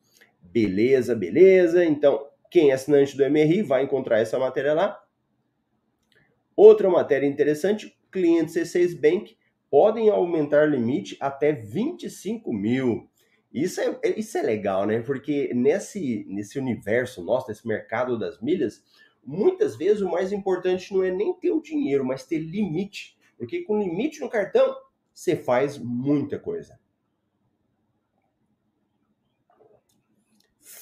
Beleza, 0.54 1.16
beleza. 1.16 1.84
Então, 1.84 2.28
quem 2.49 2.70
é 2.70 2.75
assinante 2.75 3.16
do 3.16 3.28
MRI 3.28 3.62
vai 3.62 3.82
encontrar 3.82 4.20
essa 4.20 4.38
matéria 4.38 4.73
lá. 4.73 5.02
Outra 6.54 6.88
matéria 6.88 7.26
interessante: 7.26 7.99
clientes 8.12 8.54
C6 8.54 8.94
Bank 9.00 9.37
podem 9.68 10.11
aumentar 10.11 10.66
limite 10.66 11.16
até 11.18 11.50
25 11.50 12.52
mil. 12.52 13.11
Isso 13.52 13.80
é, 13.80 13.99
isso 14.16 14.38
é 14.38 14.42
legal, 14.42 14.87
né? 14.87 15.00
Porque 15.00 15.52
nesse, 15.52 16.25
nesse 16.28 16.56
universo 16.56 17.25
nosso, 17.25 17.49
nesse 17.49 17.66
mercado 17.66 18.16
das 18.16 18.40
milhas, 18.40 18.84
muitas 19.25 19.75
vezes 19.75 20.02
o 20.02 20.08
mais 20.08 20.30
importante 20.30 20.94
não 20.94 21.02
é 21.02 21.11
nem 21.11 21.34
ter 21.34 21.50
o 21.50 21.61
dinheiro, 21.61 22.04
mas 22.04 22.25
ter 22.25 22.38
limite. 22.38 23.18
Porque 23.37 23.62
com 23.62 23.80
limite 23.80 24.20
no 24.20 24.30
cartão, 24.30 24.73
você 25.12 25.34
faz 25.34 25.76
muita 25.76 26.38
coisa. 26.38 26.78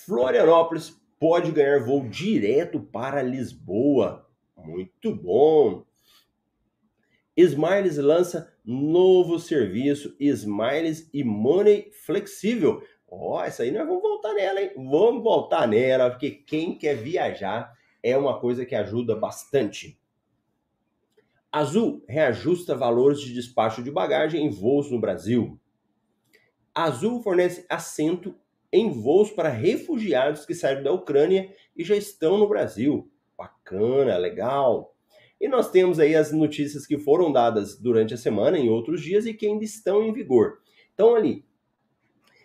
Florianópolis 0.05 1.01
pode 1.19 1.53
ganhar 1.53 1.85
voo 1.85 2.09
direto 2.09 2.81
para 2.81 3.23
Lisboa. 3.23 4.29
Muito 4.57 5.15
bom! 5.15 5.85
Smiles 7.37 7.97
lança 7.97 8.53
novo 8.65 9.39
serviço, 9.39 10.15
Smiles 10.19 11.09
e 11.15 11.25
Money 11.25 11.91
Flexível. 12.05 12.83
Ó, 13.09 13.39
oh, 13.39 13.43
essa 13.43 13.63
aí 13.63 13.71
nós 13.71 13.87
vamos 13.87 14.03
voltar 14.03 14.35
nela, 14.35 14.61
hein? 14.61 14.73
Vamos 14.77 15.23
voltar 15.23 15.67
nela, 15.67 16.11
porque 16.11 16.31
quem 16.31 16.77
quer 16.77 16.97
viajar 16.97 17.73
é 18.03 18.17
uma 18.17 18.41
coisa 18.41 18.67
que 18.67 18.75
ajuda 18.75 19.15
bastante. 19.15 19.99
Azul 21.51 22.05
reajusta 22.09 22.75
valores 22.75 23.21
de 23.21 23.33
despacho 23.33 23.83
de 23.83 23.91
bagagem 23.91 24.45
em 24.45 24.51
voos 24.51 24.91
no 24.91 24.99
Brasil. 24.99 25.61
Azul 26.75 27.23
fornece 27.23 27.67
assento 27.69 28.35
em 28.73 28.91
voos 28.91 29.31
para 29.31 29.49
refugiados 29.49 30.47
que 30.47 30.55
saíram 30.55 30.83
da 30.83 30.93
Ucrânia 30.93 31.53
e 31.77 31.85
já 31.85 31.95
estão 31.95 32.39
no 32.39 32.49
Brasil. 32.49 33.11
Bacana, 33.37 34.17
legal. 34.17 34.97
E 35.41 35.49
nós 35.49 35.71
temos 35.71 35.99
aí 35.99 36.15
as 36.15 36.33
notícias 36.33 36.87
que 36.87 36.97
foram 36.97 37.33
dadas 37.33 37.79
durante 37.79 38.15
a 38.15 38.17
semana, 38.17 38.57
em 38.57 38.71
outros 38.71 39.03
dias, 39.03 39.27
e 39.27 39.35
que 39.35 39.47
ainda 39.47 39.65
estão 39.65 40.03
em 40.03 40.13
vigor. 40.13 40.59
Então, 40.95 41.15
ali, 41.15 41.45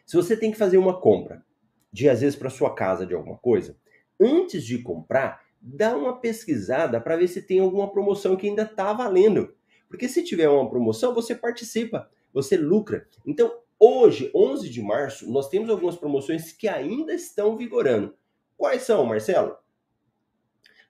se 0.05 0.15
você 0.15 0.35
tem 0.35 0.51
que 0.51 0.57
fazer 0.57 0.77
uma 0.77 0.99
compra, 0.99 1.45
de 1.93 2.09
às 2.09 2.21
vezes 2.21 2.35
para 2.35 2.49
sua 2.49 2.73
casa 2.73 3.05
de 3.05 3.13
alguma 3.13 3.37
coisa, 3.37 3.77
antes 4.19 4.65
de 4.65 4.81
comprar, 4.81 5.41
dá 5.61 5.95
uma 5.95 6.19
pesquisada 6.19 6.99
para 6.99 7.15
ver 7.15 7.27
se 7.27 7.41
tem 7.41 7.59
alguma 7.59 7.91
promoção 7.91 8.35
que 8.35 8.47
ainda 8.47 8.63
está 8.63 8.93
valendo. 8.93 9.53
Porque 9.87 10.09
se 10.09 10.23
tiver 10.23 10.49
uma 10.49 10.69
promoção, 10.69 11.13
você 11.13 11.35
participa, 11.35 12.09
você 12.33 12.57
lucra. 12.57 13.07
Então, 13.25 13.51
hoje, 13.79 14.31
11 14.33 14.69
de 14.69 14.81
março, 14.81 15.31
nós 15.31 15.49
temos 15.49 15.69
algumas 15.69 15.95
promoções 15.95 16.51
que 16.51 16.67
ainda 16.67 17.13
estão 17.13 17.55
vigorando. 17.55 18.15
Quais 18.55 18.83
são, 18.83 19.05
Marcelo? 19.05 19.55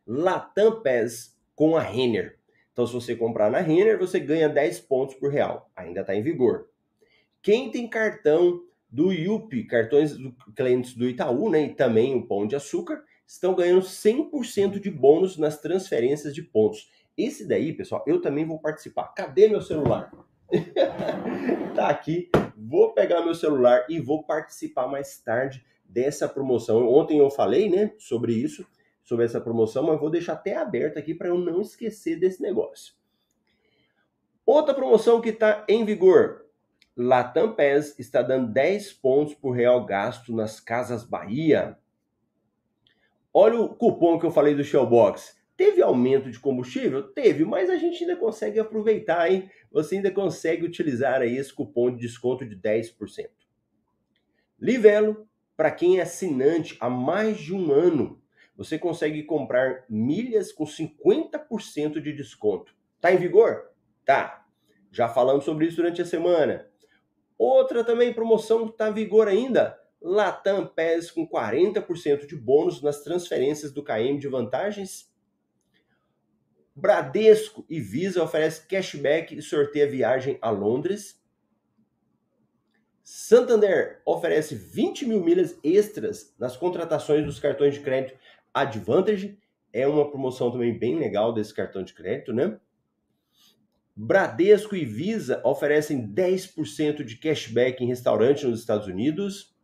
Latam 0.06 0.82
Pass 0.82 1.38
com 1.56 1.76
a 1.76 1.82
Renner. 1.82 2.40
Então, 2.72 2.86
se 2.86 2.94
você 2.94 3.16
comprar 3.16 3.50
na 3.50 3.60
Renner, 3.60 3.98
você 3.98 4.20
ganha 4.20 4.48
10 4.48 4.82
pontos 4.82 5.16
por 5.16 5.32
real. 5.32 5.70
Ainda 5.76 6.02
está 6.02 6.16
em 6.16 6.22
vigor. 6.22 6.70
Quem 7.42 7.72
tem 7.72 7.90
cartão 7.90 8.62
do 8.90 9.12
IUP, 9.12 9.66
cartões 9.66 10.18
do 10.18 10.34
clientes 10.56 10.94
do 10.94 11.10
Itaú, 11.10 11.50
né, 11.50 11.66
e 11.66 11.76
também 11.76 12.16
o 12.16 12.26
Pão 12.26 12.48
de 12.48 12.56
Açúcar, 12.56 13.04
estão 13.26 13.54
ganhando 13.54 13.82
100% 13.82 14.80
de 14.80 14.90
bônus 14.90 15.38
nas 15.38 15.60
transferências 15.60 16.34
de 16.34 16.42
pontos. 16.42 16.90
Esse 17.18 17.48
daí, 17.48 17.74
pessoal, 17.74 18.04
eu 18.08 18.22
também 18.22 18.46
vou 18.46 18.60
participar. 18.60 19.08
Cadê 19.14 19.50
meu 19.50 19.62
celular? 19.62 20.12
tá 21.76 21.90
aqui. 21.90 22.30
Vou 22.56 22.94
pegar 22.94 23.22
meu 23.22 23.36
celular 23.36 23.86
e 23.90 24.00
vou 24.00 24.24
participar 24.24 24.88
mais 24.88 25.20
tarde 25.20 25.66
dessa 25.86 26.28
promoção. 26.28 26.88
Ontem 26.88 27.20
eu 27.20 27.30
falei, 27.30 27.70
né, 27.70 27.94
sobre 27.98 28.34
isso 28.34 28.66
sobre 29.08 29.24
essa 29.24 29.40
promoção, 29.40 29.84
mas 29.84 29.98
vou 30.02 30.10
deixar 30.10 30.34
até 30.34 30.58
aberto 30.58 31.00
aqui 31.00 31.16
para 31.16 31.30
eu 31.30 31.38
não 31.38 31.62
esquecer 31.62 32.20
desse 32.20 32.42
negócio. 32.42 32.94
Outra 34.46 34.74
promoção 34.74 35.22
que 35.22 35.30
está 35.30 35.66
em 35.70 35.86
vigor. 35.86 36.46
Latam 36.94 37.56
Pass 37.56 37.98
está 37.98 38.22
dando 38.22 38.52
10 38.52 38.92
pontos 38.94 39.34
por 39.34 39.52
real 39.52 39.86
gasto 39.86 40.36
nas 40.36 40.60
Casas 40.60 41.06
Bahia. 41.06 41.78
Olha 43.34 43.62
o 43.62 43.74
cupom 43.74 44.20
que 44.20 44.26
eu 44.26 44.32
falei 44.32 44.54
do 44.54 44.64
Shellbox. 44.64 45.37
Teve 45.58 45.82
aumento 45.82 46.30
de 46.30 46.40
combustível? 46.40 47.02
Teve, 47.02 47.44
mas 47.44 47.68
a 47.68 47.78
gente 47.78 48.04
ainda 48.04 48.16
consegue 48.16 48.60
aproveitar, 48.60 49.32
hein? 49.32 49.50
Você 49.72 49.96
ainda 49.96 50.12
consegue 50.12 50.64
utilizar 50.64 51.20
aí 51.22 51.36
esse 51.36 51.52
cupom 51.52 51.90
de 51.90 51.98
desconto 51.98 52.46
de 52.46 52.56
10%. 52.56 53.28
Livelo, 54.60 55.28
para 55.56 55.72
quem 55.72 55.98
é 55.98 56.04
assinante 56.04 56.78
há 56.80 56.88
mais 56.88 57.40
de 57.40 57.56
um 57.56 57.72
ano, 57.72 58.22
você 58.56 58.78
consegue 58.78 59.24
comprar 59.24 59.84
milhas 59.90 60.52
com 60.52 60.64
50% 60.64 62.00
de 62.00 62.14
desconto. 62.14 62.76
Tá 63.02 63.12
em 63.12 63.18
vigor? 63.18 63.72
Tá. 64.06 64.46
Já 64.92 65.10
falamos 65.10 65.44
sobre 65.44 65.66
isso 65.66 65.78
durante 65.78 66.02
a 66.04 66.06
semana. 66.06 66.68
Outra 67.36 67.84
também 67.84 68.14
promoção 68.14 68.66
que 68.66 68.74
está 68.74 68.90
em 68.90 68.94
vigor 68.94 69.28
ainda. 69.28 69.80
Latam 70.00 70.68
Pass 70.68 71.10
com 71.10 71.28
40% 71.28 72.28
de 72.28 72.36
bônus 72.36 72.82
nas 72.82 73.04
transferências 73.04 73.72
do 73.72 73.84
KM 73.84 74.20
de 74.20 74.28
vantagens. 74.28 75.12
Bradesco 76.78 77.66
e 77.68 77.80
Visa 77.80 78.24
oferece 78.24 78.68
cashback 78.68 79.36
e 79.36 79.42
sorteia 79.42 79.90
viagem 79.90 80.38
a 80.40 80.52
Londres. 80.52 81.20
Santander 83.02 84.00
oferece 84.06 84.54
20 84.54 85.08
mil 85.08 85.24
milhas 85.24 85.58
extras 85.64 86.36
nas 86.38 86.56
contratações 86.56 87.26
dos 87.26 87.40
cartões 87.40 87.74
de 87.74 87.80
crédito 87.80 88.16
Advantage 88.54 89.40
é 89.74 89.88
uma 89.88 90.08
promoção 90.08 90.52
também 90.52 90.78
bem 90.78 91.00
legal 91.00 91.34
desse 91.34 91.52
cartão 91.52 91.84
de 91.84 91.96
crédito, 91.96 92.32
né? 92.32 92.60
Bradesco 93.96 94.76
e 94.76 94.86
Visa 94.86 95.42
oferecem 95.44 96.08
10% 96.08 97.04
de 97.04 97.18
cashback 97.18 97.84
em 97.84 97.88
restaurante 97.88 98.46
nos 98.46 98.60
Estados 98.60 98.86
Unidos. 98.86 99.58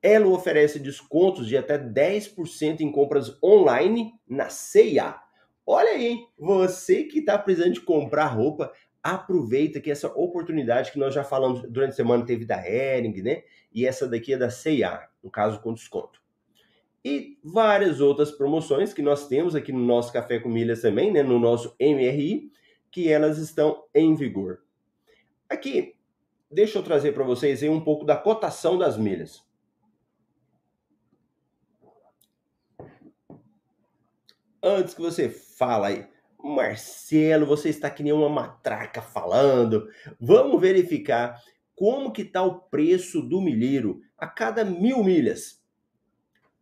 Elo 0.00 0.32
oferece 0.32 0.78
descontos 0.78 1.48
de 1.48 1.56
até 1.56 1.76
10% 1.76 2.82
em 2.82 2.92
compras 2.92 3.36
online 3.42 4.12
na 4.28 4.48
CIA. 4.48 5.26
Olha 5.70 5.90
aí, 5.90 6.24
você 6.38 7.04
que 7.04 7.18
está 7.18 7.36
precisando 7.36 7.74
de 7.74 7.80
comprar 7.80 8.26
roupa, 8.26 8.72
aproveita 9.02 9.80
que 9.80 9.90
essa 9.90 10.08
oportunidade 10.08 10.92
que 10.92 10.98
nós 10.98 11.12
já 11.12 11.22
falamos 11.22 11.62
durante 11.68 11.90
a 11.90 11.96
semana 11.96 12.24
teve 12.24 12.44
da 12.44 12.56
Hering, 12.56 13.22
né? 13.22 13.42
E 13.72 13.86
essa 13.86 14.08
daqui 14.08 14.32
é 14.32 14.38
da 14.38 14.48
CIA, 14.48 15.08
no 15.22 15.30
caso 15.30 15.60
com 15.60 15.74
desconto 15.74 16.18
e 17.04 17.38
várias 17.42 18.00
outras 18.00 18.30
promoções 18.30 18.92
que 18.92 19.02
nós 19.02 19.28
temos 19.28 19.54
aqui 19.54 19.72
no 19.72 19.80
nosso 19.80 20.12
Café 20.12 20.38
com 20.38 20.48
Milhas 20.48 20.82
também, 20.82 21.12
né, 21.12 21.22
no 21.22 21.38
nosso 21.38 21.74
MRI, 21.80 22.50
que 22.90 23.10
elas 23.10 23.38
estão 23.38 23.84
em 23.94 24.14
vigor. 24.14 24.60
Aqui, 25.48 25.94
deixa 26.50 26.78
eu 26.78 26.82
trazer 26.82 27.12
para 27.12 27.24
vocês 27.24 27.62
aí 27.62 27.68
um 27.68 27.80
pouco 27.80 28.04
da 28.04 28.16
cotação 28.16 28.76
das 28.76 28.98
milhas. 28.98 29.42
Antes 34.68 34.92
que 34.92 35.00
você 35.00 35.30
fala 35.30 35.86
aí, 35.86 36.06
Marcelo, 36.38 37.46
você 37.46 37.70
está 37.70 37.88
que 37.88 38.02
nem 38.02 38.12
uma 38.12 38.28
matraca 38.28 39.00
falando. 39.00 39.88
Vamos 40.20 40.60
verificar 40.60 41.40
como 41.74 42.12
que 42.12 42.20
está 42.20 42.42
o 42.42 42.60
preço 42.60 43.22
do 43.22 43.40
milheiro 43.40 44.02
a 44.18 44.26
cada 44.26 44.66
mil 44.66 45.02
milhas. 45.02 45.64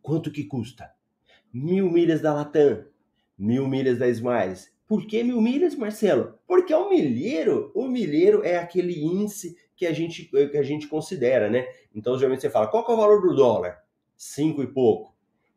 Quanto 0.01 0.31
que 0.31 0.45
custa? 0.45 0.89
Mil 1.53 1.91
milhas 1.91 2.21
da 2.21 2.33
Latam, 2.33 2.85
mil 3.37 3.67
milhas 3.67 3.99
da 3.99 4.09
Smiles. 4.09 4.73
Por 4.87 5.05
que 5.05 5.25
mil 5.25 5.41
milhas, 5.41 5.75
Marcelo? 5.75 6.39
Porque 6.47 6.73
é 6.73 6.77
o 6.77 6.89
milheiro. 6.89 7.73
O 7.75 7.89
milheiro 7.89 8.45
é 8.45 8.57
aquele 8.57 9.05
índice 9.05 9.57
que 9.75 9.85
a 9.85 9.93
gente, 9.93 10.27
que 10.27 10.57
a 10.57 10.63
gente 10.63 10.87
considera, 10.87 11.51
né? 11.51 11.67
Então, 11.93 12.17
geralmente 12.17 12.43
você 12.43 12.51
fala, 12.51 12.69
qual 12.69 12.87
é 12.89 12.93
o 12.93 12.97
valor 12.97 13.21
do 13.21 13.35
dólar? 13.35 13.83
Cinco 14.17 14.63
e 14.63 14.67
pouco. 14.69 15.16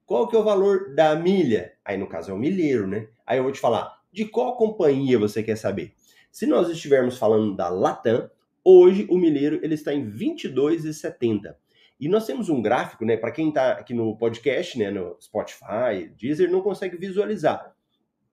Qual 0.10 0.28
que 0.28 0.36
é 0.36 0.40
o 0.40 0.44
valor 0.44 0.96
da 0.96 1.16
milha? 1.16 1.74
Aí, 1.86 1.96
no 1.96 2.08
caso, 2.08 2.32
é 2.32 2.34
o 2.34 2.38
milheiro, 2.38 2.88
né? 2.88 3.10
Aí 3.28 3.38
eu 3.38 3.44
vou 3.44 3.52
te 3.52 3.60
falar, 3.60 3.96
de 4.12 4.26
qual 4.26 4.58
companhia 4.58 5.20
você 5.20 5.44
quer 5.44 5.56
saber? 5.56 5.94
Se 6.32 6.48
nós 6.48 6.68
estivermos 6.68 7.16
falando 7.16 7.56
da 7.56 7.70
Latam, 7.70 8.28
hoje 8.64 9.06
o 9.08 9.16
milheiro 9.16 9.60
ele 9.62 9.76
está 9.76 9.94
em 9.94 10.10
22,70. 10.10 11.54
E 12.00 12.10
nós 12.10 12.26
temos 12.26 12.50
um 12.50 12.60
gráfico, 12.60 13.06
né? 13.06 13.18
Para 13.18 13.30
quem 13.30 13.50
está 13.50 13.74
aqui 13.74 13.94
no 13.94 14.18
podcast, 14.18 14.80
né, 14.80 14.90
no 14.90 15.16
Spotify, 15.22 16.12
Deezer, 16.18 16.50
não 16.50 16.62
consegue 16.62 16.98
visualizar. 16.98 17.76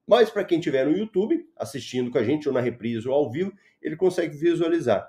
Mas 0.07 0.31
para 0.31 0.45
quem 0.45 0.59
estiver 0.59 0.87
no 0.87 0.97
YouTube 0.97 1.47
assistindo 1.59 2.11
com 2.11 2.17
a 2.17 2.25
gente, 2.25 2.49
ou 2.49 2.55
na 2.55 2.61
reprise 2.63 3.07
ou 3.07 3.15
ao 3.15 3.31
vivo, 3.31 3.53
ele 3.83 3.97
consegue 3.97 4.35
visualizar. 4.35 5.07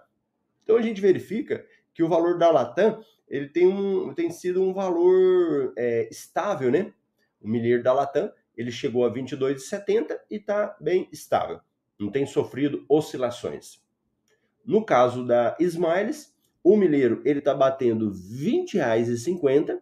Então 0.65 0.75
a 0.75 0.81
gente 0.81 0.99
verifica 0.99 1.65
que 1.97 2.03
o 2.03 2.07
valor 2.07 2.37
da 2.37 2.51
Latam 2.51 3.03
ele 3.27 3.49
tem, 3.49 3.65
um, 3.65 4.13
tem 4.13 4.29
sido 4.29 4.61
um 4.61 4.71
valor 4.71 5.73
é, 5.75 6.07
estável, 6.11 6.69
né? 6.69 6.93
O 7.41 7.47
milheiro 7.47 7.81
da 7.81 7.91
Latam 7.91 8.31
ele 8.55 8.71
chegou 8.71 9.03
a 9.03 9.11
22,70 9.11 10.15
e 10.29 10.35
está 10.35 10.77
bem 10.79 11.09
estável, 11.11 11.59
não 11.99 12.11
tem 12.11 12.23
sofrido 12.27 12.85
oscilações. 12.87 13.81
No 14.63 14.85
caso 14.85 15.25
da 15.25 15.57
Smiles, 15.59 16.37
o 16.63 16.77
milheiro 16.77 17.19
ele 17.25 17.39
está 17.39 17.55
batendo 17.55 18.11
R$ 18.11 18.15
20,50. 18.15 19.79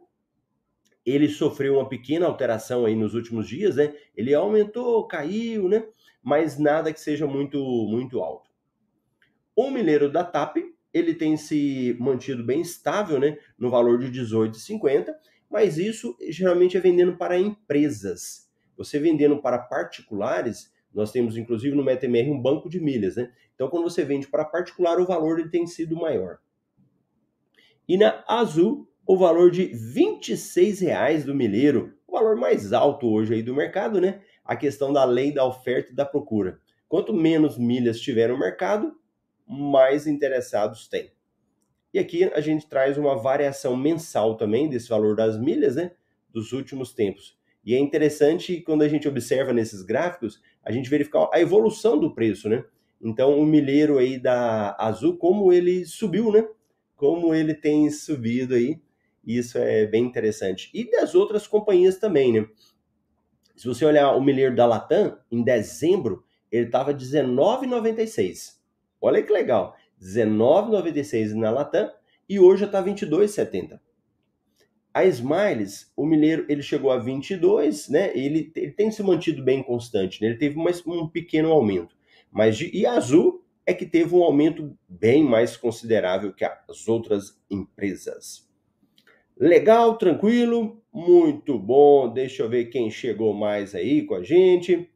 Ele 1.06 1.28
sofreu 1.28 1.76
uma 1.76 1.90
pequena 1.90 2.28
alteração 2.28 2.86
aí 2.86 2.96
nos 2.96 3.14
últimos 3.14 3.46
dias, 3.46 3.76
né? 3.76 3.94
Ele 4.16 4.34
aumentou, 4.34 5.06
caiu, 5.06 5.68
né? 5.68 5.86
Mas 6.24 6.58
nada 6.58 6.94
que 6.94 7.00
seja 7.00 7.28
muito 7.28 7.60
muito 7.90 8.22
alto. 8.22 8.50
O 9.54 9.70
milheiro 9.70 10.10
da 10.10 10.24
TAP 10.24 10.58
ele 10.96 11.14
tem 11.14 11.36
se 11.36 11.94
mantido 12.00 12.42
bem 12.42 12.62
estável, 12.62 13.20
né, 13.20 13.38
no 13.60 13.70
valor 13.70 14.00
de 14.00 14.10
18,50, 14.10 15.14
mas 15.52 15.78
isso 15.78 16.16
geralmente 16.30 16.78
é 16.78 16.80
vendendo 16.80 17.18
para 17.18 17.38
empresas. 17.38 18.50
Você 18.78 18.98
vendendo 18.98 19.42
para 19.42 19.58
particulares, 19.58 20.72
nós 20.94 21.12
temos 21.12 21.36
inclusive 21.36 21.76
no 21.76 21.84
MetaMR 21.84 22.32
um 22.32 22.42
banco 22.42 22.70
de 22.70 22.80
milhas, 22.80 23.18
né? 23.18 23.30
Então 23.54 23.68
quando 23.68 23.84
você 23.84 24.06
vende 24.06 24.28
para 24.28 24.46
particular, 24.46 24.98
o 24.98 25.06
valor 25.06 25.38
ele 25.38 25.50
tem 25.50 25.68
sido 25.68 25.98
maior. 25.98 26.38
E 27.86 27.98
na 27.98 28.24
Azul, 28.26 28.90
o 29.06 29.18
valor 29.18 29.52
de 29.52 29.66
R$ 29.66 30.20
reais 30.80 31.26
do 31.26 31.36
milheiro, 31.36 31.94
o 32.08 32.14
valor 32.14 32.38
mais 32.38 32.72
alto 32.72 33.06
hoje 33.06 33.34
aí 33.34 33.44
do 33.44 33.54
mercado, 33.54 34.00
né? 34.00 34.22
A 34.46 34.56
questão 34.56 34.94
da 34.94 35.04
lei 35.04 35.34
da 35.34 35.46
oferta 35.46 35.92
e 35.92 35.96
da 35.96 36.06
procura. 36.06 36.58
Quanto 36.88 37.14
menos 37.14 37.58
milhas 37.58 38.00
tiver 38.00 38.30
no 38.30 38.40
mercado, 38.40 38.96
mais 39.48 40.08
interessados 40.08 40.88
tem. 40.88 41.12
E 41.94 42.00
aqui 42.00 42.26
a 42.26 42.42
gente 42.42 42.68
traz 42.68 42.98
uma 42.98 43.16
variação 43.16 43.76
mensal 43.76 44.36
também 44.36 44.70
desse 44.70 44.90
valor 44.90 45.16
das 45.16 45.40
milhas, 45.40 45.76
né, 45.76 45.92
dos 46.30 46.52
últimos 46.52 46.94
tempos. 46.94 47.38
E 47.64 47.74
é 47.74 47.80
interessante 47.80 48.62
quando 48.62 48.84
a 48.84 48.88
gente 48.88 49.08
observa 49.08 49.52
nesses 49.52 49.82
gráficos, 49.82 50.42
a 50.64 50.72
gente 50.72 50.90
verificar 50.90 51.30
a 51.34 51.40
evolução 51.40 51.98
do 52.00 52.14
preço, 52.14 52.48
né? 52.48 52.64
Então, 53.02 53.40
o 53.40 53.46
milheiro 53.46 53.98
aí 53.98 54.20
da 54.20 54.76
Azul, 54.78 55.18
como 55.18 55.52
ele 55.52 55.86
subiu, 55.86 56.32
né? 56.32 56.48
Como 56.96 57.34
ele 57.34 57.54
tem 57.54 57.90
subido 57.90 58.56
aí, 58.56 58.80
isso 59.26 59.58
é 59.58 59.86
bem 59.88 60.04
interessante. 60.04 60.70
E 60.74 60.90
das 60.90 61.16
outras 61.16 61.48
companhias 61.48 61.98
também, 61.98 62.32
né? 62.34 62.48
Se 63.56 63.68
você 63.68 63.86
olhar 63.86 64.12
o 64.12 64.22
milheiro 64.22 64.56
da 64.56 64.66
Latam, 64.66 65.18
em 65.32 65.44
dezembro, 65.44 66.24
ele 66.52 66.66
estava 66.68 66.92
R$19,96. 66.92 68.55
Olha 69.06 69.22
que 69.22 69.32
legal. 69.32 69.76
R$19,96 70.02 71.36
na 71.36 71.52
Latam 71.52 71.92
e 72.28 72.40
hoje 72.40 72.62
já 72.62 72.66
está 72.66 72.82
R$22,70. 72.82 73.80
A 74.92 75.06
Smiles, 75.06 75.92
o 75.96 76.08
milheiro, 76.08 76.46
ele 76.50 76.64
chegou 76.64 76.90
a 76.90 76.98
22, 76.98 77.88
né? 77.90 78.12
Ele, 78.18 78.52
ele 78.56 78.72
tem 78.72 78.90
se 78.90 79.04
mantido 79.04 79.44
bem 79.44 79.62
constante, 79.62 80.20
né? 80.22 80.30
Ele 80.30 80.38
teve 80.38 80.56
mais, 80.56 80.82
um 80.88 81.08
pequeno 81.08 81.52
aumento. 81.52 81.96
Mas 82.32 82.58
de, 82.58 82.76
e 82.76 82.84
a 82.84 82.94
Azul 82.94 83.46
é 83.64 83.76
que 83.76 83.86
teve 83.86 84.16
um 84.16 84.24
aumento 84.24 84.76
bem 84.90 85.24
mais 85.24 85.56
considerável 85.56 86.34
que 86.34 86.44
as 86.44 86.88
outras 86.88 87.40
empresas. 87.48 88.50
Legal, 89.38 90.00
tranquilo, 90.00 90.82
muito 90.92 91.60
bom. 91.60 92.12
Deixa 92.12 92.42
eu 92.42 92.50
ver 92.50 92.72
quem 92.72 92.90
chegou 92.90 93.36
mais 93.36 93.76
aí 93.76 94.04
com 94.04 94.16
a 94.16 94.24
gente. 94.24 94.90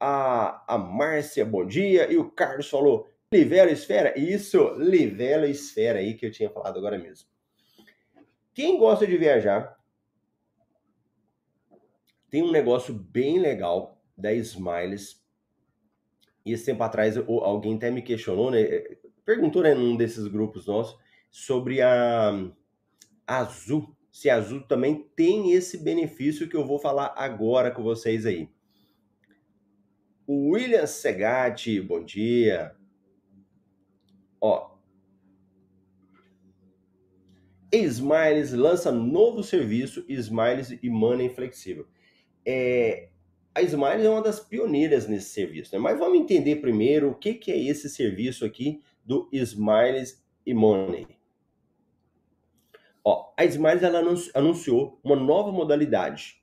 A, 0.00 0.74
a 0.74 0.78
Márcia, 0.78 1.44
bom 1.44 1.66
dia. 1.66 2.10
E 2.10 2.16
o 2.16 2.30
Carlos 2.30 2.70
falou: 2.70 3.08
Livelo 3.32 3.70
Esfera? 3.70 4.18
Isso, 4.18 4.74
Livelo 4.78 5.46
Esfera 5.46 5.98
aí 5.98 6.14
que 6.14 6.26
eu 6.26 6.30
tinha 6.30 6.48
falado 6.48 6.78
agora 6.78 6.98
mesmo. 6.98 7.28
Quem 8.54 8.78
gosta 8.78 9.06
de 9.06 9.16
viajar, 9.16 9.76
tem 12.30 12.42
um 12.42 12.52
negócio 12.52 12.94
bem 12.94 13.38
legal 13.38 14.00
da 14.16 14.32
Smiles. 14.32 15.24
E 16.44 16.52
esse 16.52 16.64
tempo 16.64 16.82
atrás 16.82 17.16
alguém 17.16 17.74
até 17.74 17.90
me 17.90 18.00
questionou, 18.00 18.50
né? 18.50 18.62
Perguntou 19.24 19.62
né, 19.62 19.74
num 19.74 19.96
desses 19.96 20.28
grupos 20.28 20.66
nossos 20.66 20.96
sobre 21.30 21.82
a 21.82 22.32
Azul. 23.26 23.96
Se 24.12 24.30
a 24.30 24.36
Azul 24.36 24.62
também 24.62 25.10
tem 25.16 25.52
esse 25.52 25.76
benefício 25.78 26.48
que 26.48 26.56
eu 26.56 26.64
vou 26.64 26.78
falar 26.78 27.12
agora 27.16 27.72
com 27.72 27.82
vocês 27.82 28.24
aí. 28.24 28.48
O 30.26 30.50
William 30.50 30.86
Segatti, 30.86 31.80
bom 31.80 32.04
dia. 32.04 32.75
Ó. 34.40 34.76
Smiles 37.72 38.52
lança 38.52 38.90
novo 38.92 39.42
serviço 39.42 40.04
Smiles 40.08 40.78
e 40.82 40.88
Money 40.88 41.28
Flexível. 41.28 41.86
É, 42.44 43.08
a 43.54 43.62
Smiles 43.62 44.04
é 44.04 44.10
uma 44.10 44.22
das 44.22 44.40
pioneiras 44.40 45.08
nesse 45.08 45.30
serviço, 45.30 45.74
né? 45.74 45.78
mas 45.80 45.98
vamos 45.98 46.18
entender 46.18 46.56
primeiro 46.56 47.10
o 47.10 47.14
que, 47.14 47.34
que 47.34 47.50
é 47.50 47.58
esse 47.58 47.88
serviço 47.88 48.44
aqui 48.44 48.82
do 49.04 49.28
Smiles 49.32 50.24
e 50.44 50.54
Money. 50.54 51.06
Ó, 53.04 53.32
a 53.36 53.44
Smiles 53.44 53.82
ela 53.82 54.02
anunciou 54.34 55.00
uma 55.02 55.16
nova 55.16 55.50
modalidade 55.52 56.40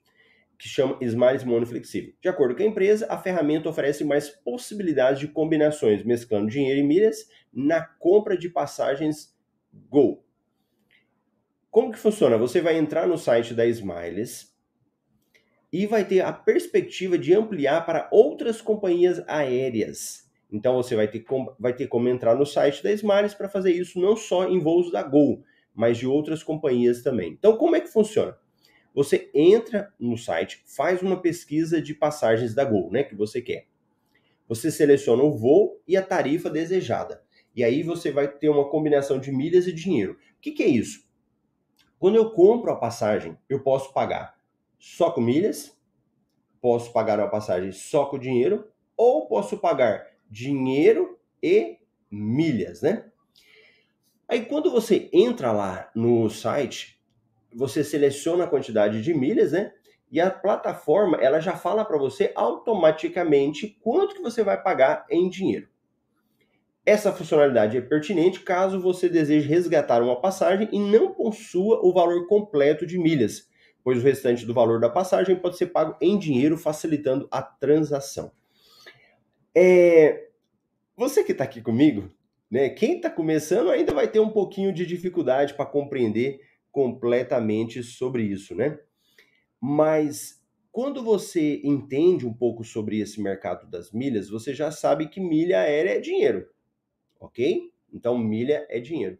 que 0.63 0.69
chama 0.69 0.97
Smiles 1.01 1.43
Money 1.43 1.65
Flexível. 1.65 2.13
De 2.21 2.29
acordo 2.29 2.55
com 2.55 2.63
a 2.63 2.65
empresa, 2.65 3.05
a 3.09 3.17
ferramenta 3.17 3.67
oferece 3.67 4.05
mais 4.05 4.29
possibilidades 4.29 5.19
de 5.19 5.27
combinações, 5.27 6.05
mesclando 6.05 6.49
dinheiro 6.49 6.79
e 6.79 6.83
milhas 6.83 7.27
na 7.51 7.81
compra 7.83 8.37
de 8.37 8.47
passagens 8.47 9.37
Go. 9.89 10.23
Como 11.69 11.91
que 11.91 11.99
funciona? 11.99 12.37
Você 12.37 12.61
vai 12.61 12.77
entrar 12.77 13.05
no 13.05 13.17
site 13.17 13.53
da 13.53 13.65
Smiles 13.65 14.55
e 15.69 15.85
vai 15.85 16.05
ter 16.05 16.21
a 16.21 16.31
perspectiva 16.31 17.17
de 17.17 17.33
ampliar 17.33 17.85
para 17.85 18.07
outras 18.09 18.61
companhias 18.61 19.21
aéreas. 19.27 20.31
Então 20.49 20.75
você 20.75 20.95
vai 20.95 21.09
ter, 21.09 21.25
vai 21.59 21.73
ter 21.73 21.87
como 21.87 22.07
entrar 22.07 22.35
no 22.35 22.45
site 22.45 22.81
da 22.81 22.93
Smiles 22.93 23.33
para 23.33 23.49
fazer 23.49 23.73
isso 23.73 23.99
não 23.99 24.15
só 24.15 24.47
em 24.47 24.59
voos 24.59 24.89
da 24.93 25.03
Gol, 25.03 25.43
mas 25.75 25.97
de 25.97 26.07
outras 26.07 26.41
companhias 26.41 27.01
também. 27.01 27.33
Então 27.33 27.57
como 27.57 27.75
é 27.75 27.81
que 27.81 27.91
funciona? 27.91 28.37
Você 28.93 29.29
entra 29.33 29.93
no 29.99 30.17
site, 30.17 30.63
faz 30.65 31.01
uma 31.01 31.19
pesquisa 31.19 31.81
de 31.81 31.93
passagens 31.93 32.53
da 32.53 32.63
Gol, 32.63 32.91
né, 32.91 33.03
que 33.03 33.15
você 33.15 33.41
quer. 33.41 33.67
Você 34.47 34.69
seleciona 34.69 35.23
o 35.23 35.35
voo 35.35 35.81
e 35.87 35.97
a 35.97 36.01
tarifa 36.01 36.49
desejada. 36.49 37.23
E 37.55 37.63
aí 37.63 37.81
você 37.81 38.11
vai 38.11 38.27
ter 38.27 38.49
uma 38.49 38.69
combinação 38.69 39.19
de 39.19 39.31
milhas 39.31 39.67
e 39.67 39.73
dinheiro. 39.73 40.13
O 40.13 40.41
que, 40.41 40.51
que 40.51 40.63
é 40.63 40.67
isso? 40.67 41.07
Quando 41.97 42.15
eu 42.15 42.31
compro 42.31 42.71
a 42.71 42.75
passagem, 42.75 43.37
eu 43.47 43.61
posso 43.61 43.93
pagar 43.93 44.35
só 44.77 45.09
com 45.09 45.21
milhas, 45.21 45.77
posso 46.59 46.91
pagar 46.91 47.19
a 47.19 47.27
passagem 47.27 47.71
só 47.71 48.05
com 48.05 48.19
dinheiro, 48.19 48.67
ou 48.97 49.27
posso 49.27 49.57
pagar 49.57 50.05
dinheiro 50.29 51.17
e 51.41 51.77
milhas, 52.11 52.81
né? 52.81 53.09
Aí 54.27 54.45
quando 54.45 54.71
você 54.71 55.09
entra 55.13 55.51
lá 55.51 55.91
no 55.95 56.29
site, 56.29 57.01
você 57.55 57.83
seleciona 57.83 58.43
a 58.43 58.47
quantidade 58.47 59.01
de 59.01 59.13
milhas, 59.13 59.51
né? 59.51 59.71
E 60.11 60.19
a 60.21 60.29
plataforma 60.29 61.17
ela 61.17 61.39
já 61.39 61.53
fala 61.53 61.83
para 61.83 61.97
você 61.97 62.31
automaticamente 62.35 63.79
quanto 63.81 64.15
que 64.15 64.21
você 64.21 64.43
vai 64.43 64.61
pagar 64.61 65.05
em 65.09 65.29
dinheiro. 65.29 65.67
Essa 66.85 67.13
funcionalidade 67.13 67.77
é 67.77 67.81
pertinente 67.81 68.41
caso 68.41 68.79
você 68.79 69.07
deseje 69.07 69.47
resgatar 69.47 70.03
uma 70.03 70.19
passagem 70.19 70.67
e 70.71 70.79
não 70.79 71.13
possua 71.13 71.79
o 71.81 71.93
valor 71.93 72.27
completo 72.27 72.85
de 72.85 72.99
milhas, 72.99 73.49
pois 73.83 73.99
o 73.99 74.03
restante 74.03 74.45
do 74.45 74.53
valor 74.53 74.79
da 74.79 74.89
passagem 74.89 75.35
pode 75.35 75.57
ser 75.57 75.67
pago 75.67 75.95
em 76.01 76.19
dinheiro, 76.19 76.57
facilitando 76.57 77.27
a 77.31 77.41
transação. 77.41 78.31
É, 79.55 80.27
você 80.95 81.23
que 81.23 81.31
está 81.31 81.45
aqui 81.45 81.61
comigo, 81.61 82.11
né? 82.51 82.69
Quem 82.69 82.97
está 82.97 83.09
começando 83.09 83.71
ainda 83.71 83.93
vai 83.93 84.07
ter 84.07 84.19
um 84.19 84.29
pouquinho 84.29 84.71
de 84.71 84.85
dificuldade 84.85 85.55
para 85.55 85.65
compreender 85.65 86.39
completamente 86.73 87.83
sobre 87.83 88.23
isso, 88.23 88.55
né? 88.55 88.79
Mas 89.61 90.43
quando 90.71 91.03
você 91.03 91.61
entende 91.63 92.25
um 92.25 92.33
pouco 92.33 92.63
sobre 92.63 92.99
esse 92.99 93.21
mercado 93.21 93.69
das 93.69 93.91
milhas, 93.91 94.27
você 94.27 94.55
já 94.55 94.71
sabe 94.71 95.07
que 95.07 95.21
milha 95.21 95.59
aérea 95.61 95.91
é 95.91 95.99
dinheiro, 96.01 96.49
ok? 97.19 97.71
Então 97.93 98.17
milha 98.17 98.65
é 98.69 98.79
dinheiro. 98.79 99.19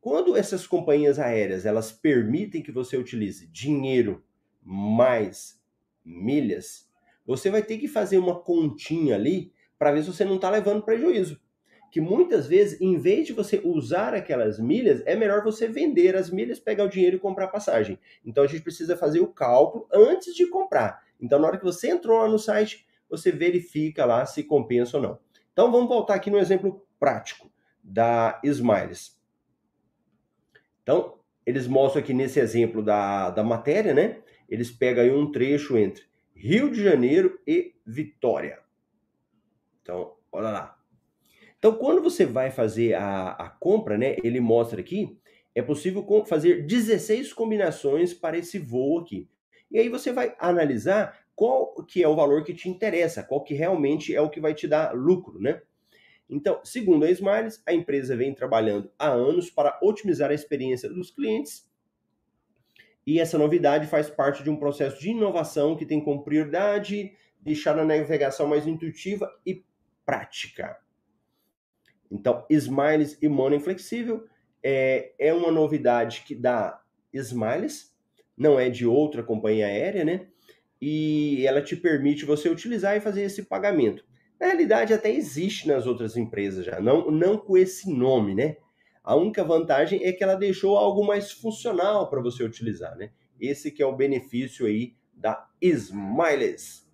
Quando 0.00 0.36
essas 0.36 0.66
companhias 0.66 1.20
aéreas 1.20 1.64
elas 1.64 1.92
permitem 1.92 2.60
que 2.60 2.72
você 2.72 2.96
utilize 2.96 3.46
dinheiro 3.46 4.24
mais 4.60 5.62
milhas, 6.04 6.90
você 7.24 7.50
vai 7.50 7.62
ter 7.62 7.78
que 7.78 7.86
fazer 7.86 8.18
uma 8.18 8.40
continha 8.40 9.14
ali 9.14 9.52
para 9.78 9.92
ver 9.92 10.02
se 10.02 10.12
você 10.12 10.24
não 10.24 10.36
está 10.36 10.50
levando 10.50 10.82
prejuízo. 10.82 11.40
Que 11.90 12.00
muitas 12.00 12.46
vezes, 12.46 12.80
em 12.80 12.98
vez 12.98 13.26
de 13.26 13.32
você 13.32 13.60
usar 13.64 14.14
aquelas 14.14 14.58
milhas, 14.58 15.02
é 15.06 15.16
melhor 15.16 15.42
você 15.42 15.66
vender 15.66 16.16
as 16.16 16.30
milhas, 16.30 16.58
pegar 16.58 16.84
o 16.84 16.88
dinheiro 16.88 17.16
e 17.16 17.20
comprar 17.20 17.48
passagem. 17.48 17.98
Então 18.24 18.44
a 18.44 18.46
gente 18.46 18.62
precisa 18.62 18.96
fazer 18.96 19.20
o 19.20 19.28
cálculo 19.28 19.88
antes 19.92 20.34
de 20.34 20.46
comprar. 20.46 21.02
Então, 21.20 21.38
na 21.38 21.48
hora 21.48 21.58
que 21.58 21.64
você 21.64 21.90
entrou 21.90 22.18
lá 22.18 22.28
no 22.28 22.38
site, 22.38 22.86
você 23.08 23.32
verifica 23.32 24.04
lá 24.04 24.26
se 24.26 24.44
compensa 24.44 24.98
ou 24.98 25.02
não. 25.02 25.18
Então 25.52 25.72
vamos 25.72 25.88
voltar 25.88 26.14
aqui 26.14 26.30
no 26.30 26.38
exemplo 26.38 26.86
prático 27.00 27.50
da 27.82 28.40
Smiles. 28.44 29.18
Então, 30.82 31.18
eles 31.44 31.66
mostram 31.66 32.02
aqui 32.02 32.12
nesse 32.12 32.38
exemplo 32.38 32.82
da, 32.82 33.30
da 33.30 33.42
matéria, 33.42 33.94
né? 33.94 34.22
Eles 34.48 34.70
pegam 34.70 35.02
aí 35.02 35.10
um 35.10 35.30
trecho 35.30 35.76
entre 35.76 36.04
Rio 36.34 36.70
de 36.70 36.82
Janeiro 36.82 37.40
e 37.46 37.74
Vitória. 37.86 38.60
Então, 39.82 40.14
olha 40.30 40.50
lá. 40.50 40.77
Então, 41.58 41.74
quando 41.74 42.02
você 42.02 42.24
vai 42.24 42.50
fazer 42.50 42.94
a, 42.94 43.30
a 43.30 43.48
compra, 43.48 43.98
né? 43.98 44.16
Ele 44.22 44.40
mostra 44.40 44.80
aqui, 44.80 45.18
é 45.54 45.62
possível 45.62 46.06
fazer 46.24 46.66
16 46.66 47.32
combinações 47.32 48.14
para 48.14 48.38
esse 48.38 48.58
voo 48.58 49.00
aqui. 49.00 49.28
E 49.70 49.78
aí 49.78 49.88
você 49.88 50.12
vai 50.12 50.34
analisar 50.38 51.18
qual 51.34 51.74
que 51.84 52.02
é 52.02 52.08
o 52.08 52.16
valor 52.16 52.44
que 52.44 52.54
te 52.54 52.68
interessa, 52.68 53.22
qual 53.22 53.42
que 53.42 53.54
realmente 53.54 54.14
é 54.14 54.20
o 54.20 54.30
que 54.30 54.40
vai 54.40 54.54
te 54.54 54.66
dar 54.66 54.92
lucro, 54.94 55.40
né? 55.40 55.60
Então, 56.30 56.60
segundo 56.62 57.04
a 57.04 57.10
Smiles, 57.10 57.62
a 57.66 57.72
empresa 57.72 58.16
vem 58.16 58.34
trabalhando 58.34 58.90
há 58.98 59.08
anos 59.08 59.50
para 59.50 59.78
otimizar 59.82 60.30
a 60.30 60.34
experiência 60.34 60.88
dos 60.88 61.10
clientes 61.10 61.68
e 63.08 63.18
essa 63.18 63.38
novidade 63.38 63.86
faz 63.86 64.10
parte 64.10 64.42
de 64.42 64.50
um 64.50 64.56
processo 64.56 65.00
de 65.00 65.08
inovação 65.08 65.74
que 65.74 65.86
tem 65.86 65.98
como 65.98 66.22
prioridade 66.22 67.16
deixar 67.40 67.78
a 67.78 67.82
navegação 67.82 68.46
mais 68.46 68.66
intuitiva 68.66 69.26
e 69.46 69.64
prática. 70.04 70.78
Então, 72.10 72.44
Smiles 72.48 73.18
e 73.20 73.28
Money 73.28 73.60
Flexível 73.60 74.24
é, 74.62 75.12
é 75.18 75.32
uma 75.32 75.52
novidade 75.52 76.22
que 76.26 76.34
dá 76.34 76.80
Smiles, 77.12 77.94
não 78.36 78.58
é 78.58 78.68
de 78.70 78.86
outra 78.86 79.22
companhia 79.22 79.66
aérea, 79.66 80.04
né? 80.04 80.26
E 80.80 81.44
ela 81.46 81.60
te 81.60 81.76
permite 81.76 82.24
você 82.24 82.48
utilizar 82.48 82.96
e 82.96 83.00
fazer 83.00 83.22
esse 83.22 83.44
pagamento. 83.44 84.04
Na 84.40 84.46
realidade, 84.46 84.94
até 84.94 85.12
existe 85.12 85.66
nas 85.66 85.86
outras 85.86 86.16
empresas 86.16 86.64
já, 86.64 86.80
não, 86.80 87.10
não 87.10 87.36
com 87.36 87.56
esse 87.56 87.92
nome, 87.92 88.34
né? 88.34 88.56
A 89.02 89.16
única 89.16 89.42
vantagem 89.42 90.04
é 90.04 90.12
que 90.12 90.22
ela 90.22 90.34
deixou 90.34 90.76
algo 90.76 91.04
mais 91.04 91.32
funcional 91.32 92.08
para 92.08 92.20
você 92.20 92.44
utilizar, 92.44 92.96
né? 92.96 93.10
Esse 93.40 93.70
que 93.70 93.82
é 93.82 93.86
o 93.86 93.96
benefício 93.96 94.66
aí 94.66 94.94
da 95.12 95.48
Smiles. 95.60 96.87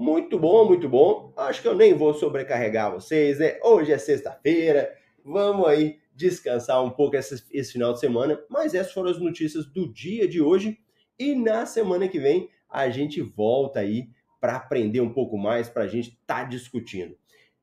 Muito 0.00 0.38
bom, 0.38 0.64
muito 0.64 0.88
bom. 0.88 1.30
Acho 1.36 1.60
que 1.60 1.68
eu 1.68 1.74
nem 1.74 1.92
vou 1.92 2.14
sobrecarregar 2.14 2.90
vocês, 2.90 3.38
né? 3.38 3.58
Hoje 3.62 3.92
é 3.92 3.98
sexta-feira, 3.98 4.90
vamos 5.22 5.68
aí 5.68 5.98
descansar 6.16 6.82
um 6.82 6.88
pouco 6.88 7.16
esse, 7.16 7.44
esse 7.52 7.72
final 7.72 7.92
de 7.92 8.00
semana. 8.00 8.42
Mas 8.48 8.72
essas 8.72 8.94
foram 8.94 9.10
as 9.10 9.18
notícias 9.20 9.66
do 9.66 9.92
dia 9.92 10.26
de 10.26 10.40
hoje. 10.40 10.78
E 11.18 11.34
na 11.34 11.66
semana 11.66 12.08
que 12.08 12.18
vem 12.18 12.48
a 12.66 12.88
gente 12.88 13.20
volta 13.20 13.80
aí 13.80 14.08
para 14.40 14.56
aprender 14.56 15.02
um 15.02 15.12
pouco 15.12 15.36
mais, 15.36 15.68
para 15.68 15.82
a 15.82 15.86
gente 15.86 16.08
estar 16.08 16.44
tá 16.44 16.44
discutindo. 16.44 17.14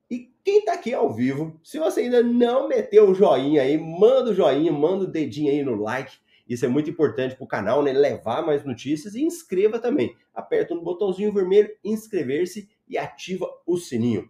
E 0.08 0.32
quem 0.44 0.60
está 0.60 0.74
aqui 0.74 0.94
ao 0.94 1.12
vivo, 1.12 1.60
se 1.64 1.80
você 1.80 2.02
ainda 2.02 2.22
não 2.22 2.68
meteu 2.68 3.10
o 3.10 3.16
joinha 3.16 3.64
aí, 3.64 3.80
manda 3.80 4.30
o 4.30 4.36
joinha, 4.36 4.72
manda 4.72 5.06
o 5.06 5.12
dedinho 5.12 5.52
aí 5.52 5.64
no 5.64 5.74
like. 5.74 6.16
Isso 6.48 6.66
é 6.66 6.68
muito 6.68 6.90
importante 6.90 7.36
para 7.36 7.44
o 7.44 7.48
canal, 7.48 7.84
né? 7.84 7.92
Levar 7.94 8.42
mais 8.42 8.64
notícias 8.64 9.16
e 9.16 9.24
inscreva 9.24 9.80
também. 9.80 10.16
Aperta 10.34 10.74
no 10.74 10.82
botãozinho 10.82 11.34
vermelho, 11.34 11.70
inscrever-se 11.84 12.70
e 12.88 12.98
ativa 12.98 13.48
o 13.66 13.78
sininho. 13.78 14.30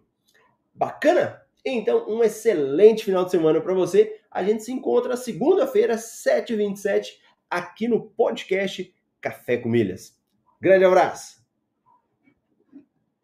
Bacana? 0.74 1.42
Então, 1.64 2.08
um 2.08 2.22
excelente 2.22 3.04
final 3.04 3.24
de 3.24 3.30
semana 3.30 3.60
para 3.60 3.74
você. 3.74 4.20
A 4.30 4.42
gente 4.42 4.62
se 4.62 4.72
encontra 4.72 5.16
segunda-feira, 5.16 5.96
7h27, 5.96 7.18
aqui 7.50 7.88
no 7.88 8.10
podcast 8.10 8.94
Café 9.20 9.56
com 9.58 9.68
Milhas. 9.68 10.16
Grande 10.60 10.84
abraço! 10.84 11.37